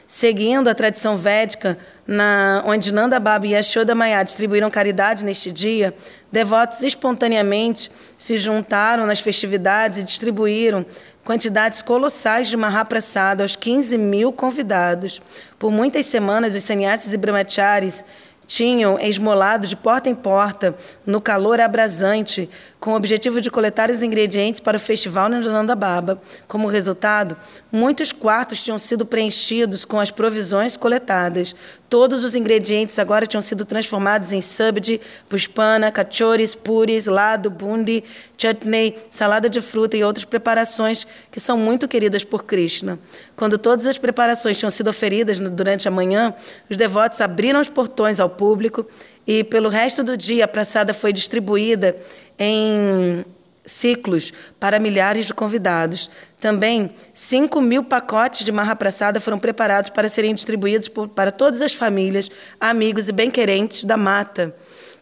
[0.07, 5.93] Seguindo a tradição védica, na, onde Nanda Baba e Yashoda Maya distribuíram caridade neste dia,
[6.31, 10.85] devotos espontaneamente se juntaram nas festividades e distribuíram
[11.25, 15.21] quantidades colossais de Mahaprasada aos 15 mil convidados.
[15.59, 18.01] Por muitas semanas, os sannyasis e brahmacharis
[18.47, 20.75] tinham esmolado de porta em porta,
[21.05, 22.49] no calor abrasante,
[22.79, 26.21] com o objetivo de coletar os ingredientes para o festival na Nanda Baba.
[26.47, 27.35] Como resultado,
[27.71, 31.55] muitos quartos tinham sido preenchidos com as provisões coletadas.
[31.89, 38.03] Todos os ingredientes agora tinham sido transformados em sabji, puspana, cachoris, puris, lado, bundi,
[38.37, 42.99] chutney, salada de fruta e outras preparações que são muito queridas por Krishna.
[43.35, 46.33] Quando todas as preparações tinham sido oferidas durante a manhã,
[46.69, 48.85] os devotos abriram os portões ao público
[49.27, 51.95] e pelo resto do dia a praçada foi distribuída
[52.39, 53.25] em
[53.65, 56.09] ciclos para milhares de convidados.
[56.39, 61.73] Também, 5 mil pacotes de marra-praçada foram preparados para serem distribuídos por, para todas as
[61.73, 64.55] famílias, amigos e bem-querentes da mata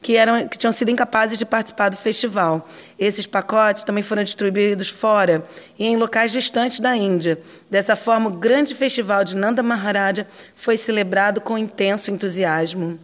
[0.05, 2.69] que, eram, que tinham sido incapazes de participar do festival.
[2.97, 5.43] Esses pacotes também foram distribuídos fora
[5.79, 7.39] e em locais distantes da Índia.
[7.71, 12.99] Dessa forma, o grande festival de Nanda Maharaja foi celebrado com intenso entusiasmo.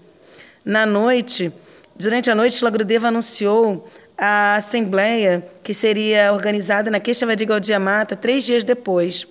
[0.63, 1.51] Na noite,
[1.95, 8.43] durante a noite, Shlagrudeva anunciou a assembleia que seria organizada na Keshavadi Gaudiya Mata três
[8.43, 9.27] dias depois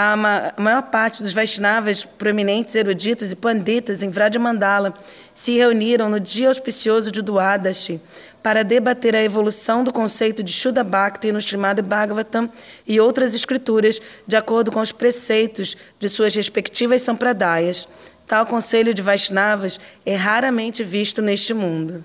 [0.00, 4.94] a maior parte dos Vaishnavas, proeminentes eruditos e panditas em Vrajamandala
[5.34, 8.00] se reuniram no dia auspicioso de Duadashi
[8.40, 12.48] para debater a evolução do conceito de Shuddha Bhakti no Srimad Bhagavatam
[12.86, 17.88] e outras escrituras, de acordo com os preceitos de suas respectivas sampradayas.
[18.28, 22.04] Tal conselho de Vaishnavas é raramente visto neste mundo.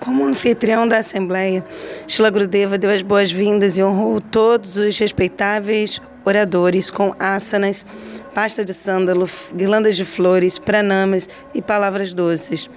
[0.00, 1.62] Como anfitrião da Assembleia,
[2.08, 7.86] Shila Grudeva deu as boas-vindas e honrou todos os respeitáveis oradores com asanas,
[8.34, 12.70] pasta de sândalo, guirlandas de flores, pranamas e palavras doces.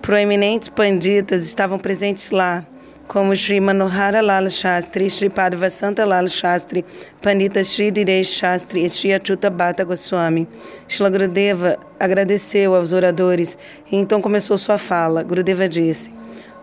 [0.00, 2.64] Proeminentes panditas estavam presentes lá,
[3.06, 6.84] como Sri Manohara Lal Shastri, Sri Padva Santa Lal Shastri,
[7.22, 10.46] Pandita Sri Diresh Shastri e Sri Achuta Bhatta Goswami.
[10.88, 13.56] Shila Grudeva agradeceu aos oradores
[13.90, 15.22] e então começou sua fala.
[15.22, 16.14] Grudeva disse...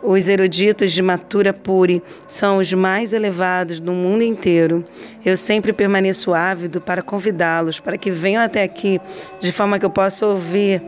[0.06, 4.86] Os eruditos de Matura Puri são os mais elevados do mundo inteiro.
[5.24, 9.00] Eu sempre permaneço ávido para convidá-los para que venham até aqui,
[9.40, 10.84] de forma que eu possa ouvir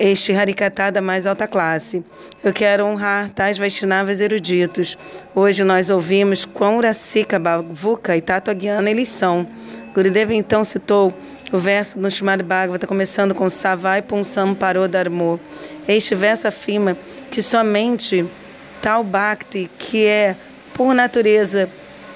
[0.00, 2.02] este Harikatá da mais alta classe.
[2.42, 4.96] Eu quero honrar tais Vaishnavas eruditos.
[5.34, 9.46] Hoje nós ouvimos quão Rasika, Bavuka e Tatuagyana eles são.
[9.94, 11.12] Gurudeva então citou
[11.52, 15.38] o verso no Srimad Bhagavata, começando com Savai Punsam Parodharmo.
[15.86, 16.96] Este verso afirma
[17.30, 18.24] que somente
[18.80, 20.34] tal bhakti, que é
[20.72, 21.68] por natureza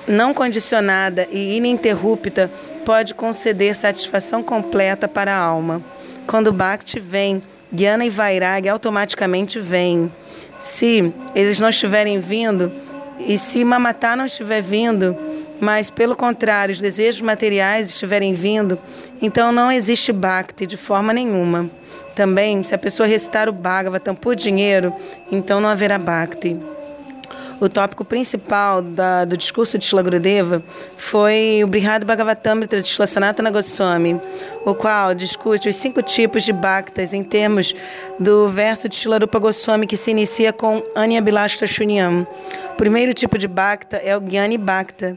[0.08, 2.50] não condicionada e ininterrupta,
[2.86, 5.82] pode conceder satisfação completa para a alma.
[6.26, 7.42] Quando o bhakti vem,
[7.74, 10.10] Gyana e Vairag automaticamente vêm.
[10.60, 12.70] Se eles não estiverem vindo,
[13.18, 15.16] e se Mamatá não estiver vindo,
[15.60, 18.78] mas pelo contrário, os desejos materiais estiverem vindo,
[19.20, 21.68] então não existe bhakti de forma nenhuma.
[22.14, 24.94] Também, se a pessoa recitar o Bhagavatam por dinheiro,
[25.32, 26.56] então não haverá Bhakti.
[27.60, 30.62] O tópico principal da, do discurso de Shilagurudeva
[30.96, 34.20] foi o Brihad Bhagavatamrita de Shila Sanatana Goswami,
[34.64, 37.74] o qual discute os cinco tipos de Bhaktas em termos
[38.18, 42.26] do verso de Shilarupa Goswami que se inicia com Anya Bilashta Shunyam.
[42.72, 45.16] O primeiro tipo de Bhakta é o Gyani Bhakta,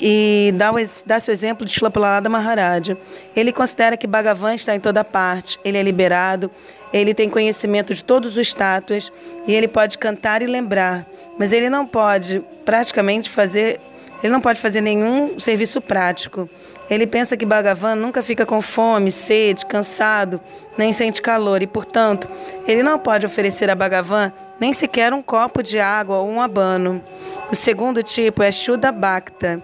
[0.00, 2.96] e dá, o, dá seu exemplo de Shlapalada Maharaja.
[3.34, 6.50] Ele considera que Bhagavan está em toda parte, ele é liberado,
[6.92, 9.12] ele tem conhecimento de todos os estátuas
[9.46, 11.06] e ele pode cantar e lembrar,
[11.40, 13.80] mas ele não pode praticamente fazer,
[14.22, 16.46] ele não pode fazer nenhum serviço prático.
[16.90, 20.38] Ele pensa que Bhagavan nunca fica com fome, sede, cansado,
[20.76, 22.28] nem sente calor e, portanto,
[22.68, 24.30] ele não pode oferecer a Bhagavan
[24.60, 27.02] nem sequer um copo de água ou um abano.
[27.50, 29.62] O segundo tipo é Shuddha Bhakta.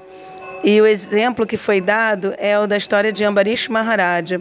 [0.64, 4.40] E o exemplo que foi dado é o da história de Ambarish Maharaja.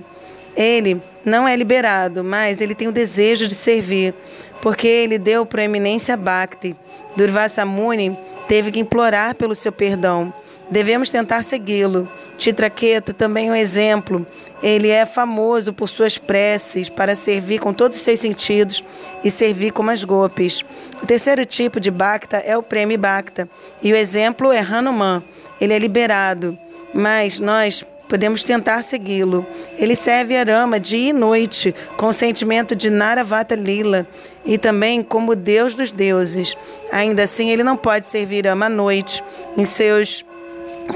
[0.55, 4.13] Ele não é liberado, mas ele tem o desejo de servir,
[4.61, 6.77] porque ele deu proeminência a Bhakti.
[7.15, 8.17] Durvasa Muni
[8.47, 10.33] teve que implorar pelo seu perdão.
[10.69, 12.07] Devemos tentar segui-lo.
[12.37, 14.25] Titraqueto também é um exemplo.
[14.63, 18.83] Ele é famoso por suas preces para servir com todos os seus sentidos
[19.23, 20.63] e servir como as golpes.
[21.01, 23.47] O terceiro tipo de Bhakta é o Premi Bhakta,
[23.81, 25.21] e o exemplo é Hanuman
[25.59, 26.57] ele é liberado,
[26.93, 29.45] mas nós podemos tentar segui-lo.
[29.77, 34.05] Ele serve Arama dia e noite, com o sentimento de Naravata Lila
[34.45, 36.55] e também como Deus dos deuses.
[36.91, 39.23] Ainda assim, ele não pode servir Ama à noite
[39.57, 40.25] em seus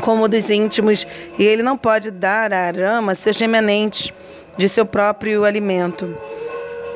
[0.02, 1.06] cômodos íntimos
[1.38, 4.14] e ele não pode dar a Arama seus remanentes
[4.58, 6.16] de seu próprio alimento.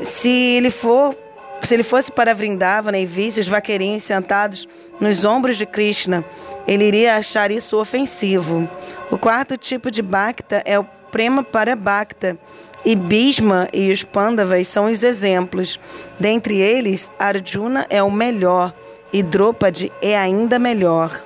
[0.01, 1.15] Se ele for
[1.63, 4.67] se ele fosse para Vrindavana e visse os vaqueirinhos sentados
[4.99, 6.23] nos ombros de Krishna,
[6.67, 8.69] ele iria achar isso ofensivo.
[9.09, 12.37] O quarto tipo de Bhakta é o Prema para Bhakta.
[12.85, 15.79] E Bhishma e os Pandavas são os exemplos.
[16.19, 18.73] Dentre eles, Arjuna é o melhor
[19.11, 21.23] e Draupadi é ainda melhor.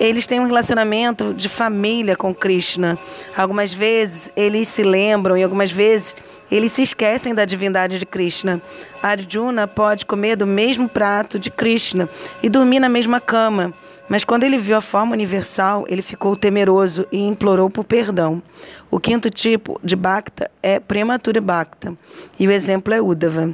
[0.00, 2.98] Eles têm um relacionamento de família com Krishna.
[3.36, 6.16] Algumas vezes eles se lembram e algumas vezes
[6.50, 8.60] eles se esquecem da divindade de Krishna.
[9.02, 12.08] Arjuna pode comer do mesmo prato de Krishna
[12.42, 13.72] e dormir na mesma cama.
[14.08, 18.42] Mas quando ele viu a forma universal, ele ficou temeroso e implorou por perdão.
[18.90, 21.96] O quinto tipo de Bhakta é Prematura Bhakta,
[22.38, 23.52] e o exemplo é Uddhava.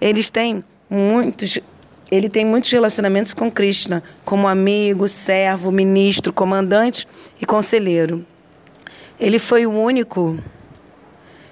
[0.00, 1.58] Eles têm muitos
[2.10, 7.08] ele tem muitos relacionamentos com Krishna, como amigo, servo, ministro, comandante
[7.40, 8.22] e conselheiro.
[9.18, 10.38] Ele foi o único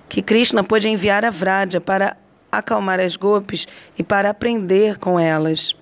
[0.07, 2.15] que Krishna pôde enviar a Vraja para
[2.53, 3.67] acalmar as golpes
[3.97, 5.75] e para aprender com elas.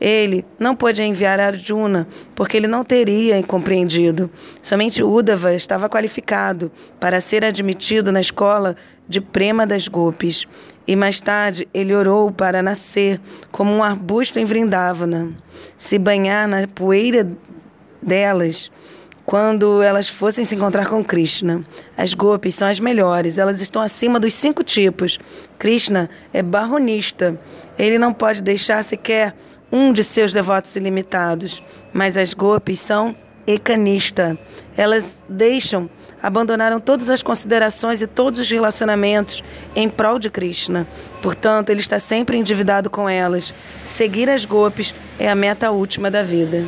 [0.00, 4.30] Ele não pôde enviar Arjuna, porque ele não teria compreendido.
[4.62, 6.70] Somente Uddhava estava qualificado
[7.00, 8.76] para ser admitido na escola
[9.08, 10.46] de Prema das Gopis.
[10.86, 13.20] E mais tarde ele orou para nascer
[13.50, 15.30] como um arbusto em Vrindavana,
[15.76, 17.28] se banhar na poeira
[18.00, 18.70] delas
[19.28, 21.62] quando elas fossem se encontrar com Krishna.
[21.94, 25.18] As gopis são as melhores, elas estão acima dos cinco tipos.
[25.58, 27.38] Krishna é barronista.
[27.78, 29.34] Ele não pode deixar sequer
[29.70, 31.62] um de seus devotos ilimitados,
[31.92, 33.14] mas as gopis são
[33.46, 34.38] ecanista.
[34.76, 35.88] Elas deixam,
[36.22, 39.42] abandonaram todas as considerações e todos os relacionamentos
[39.74, 40.86] em prol de Krishna.
[41.22, 43.52] Portanto, ele está sempre endividado com elas.
[43.84, 46.64] Seguir as gopis é a meta última da vida.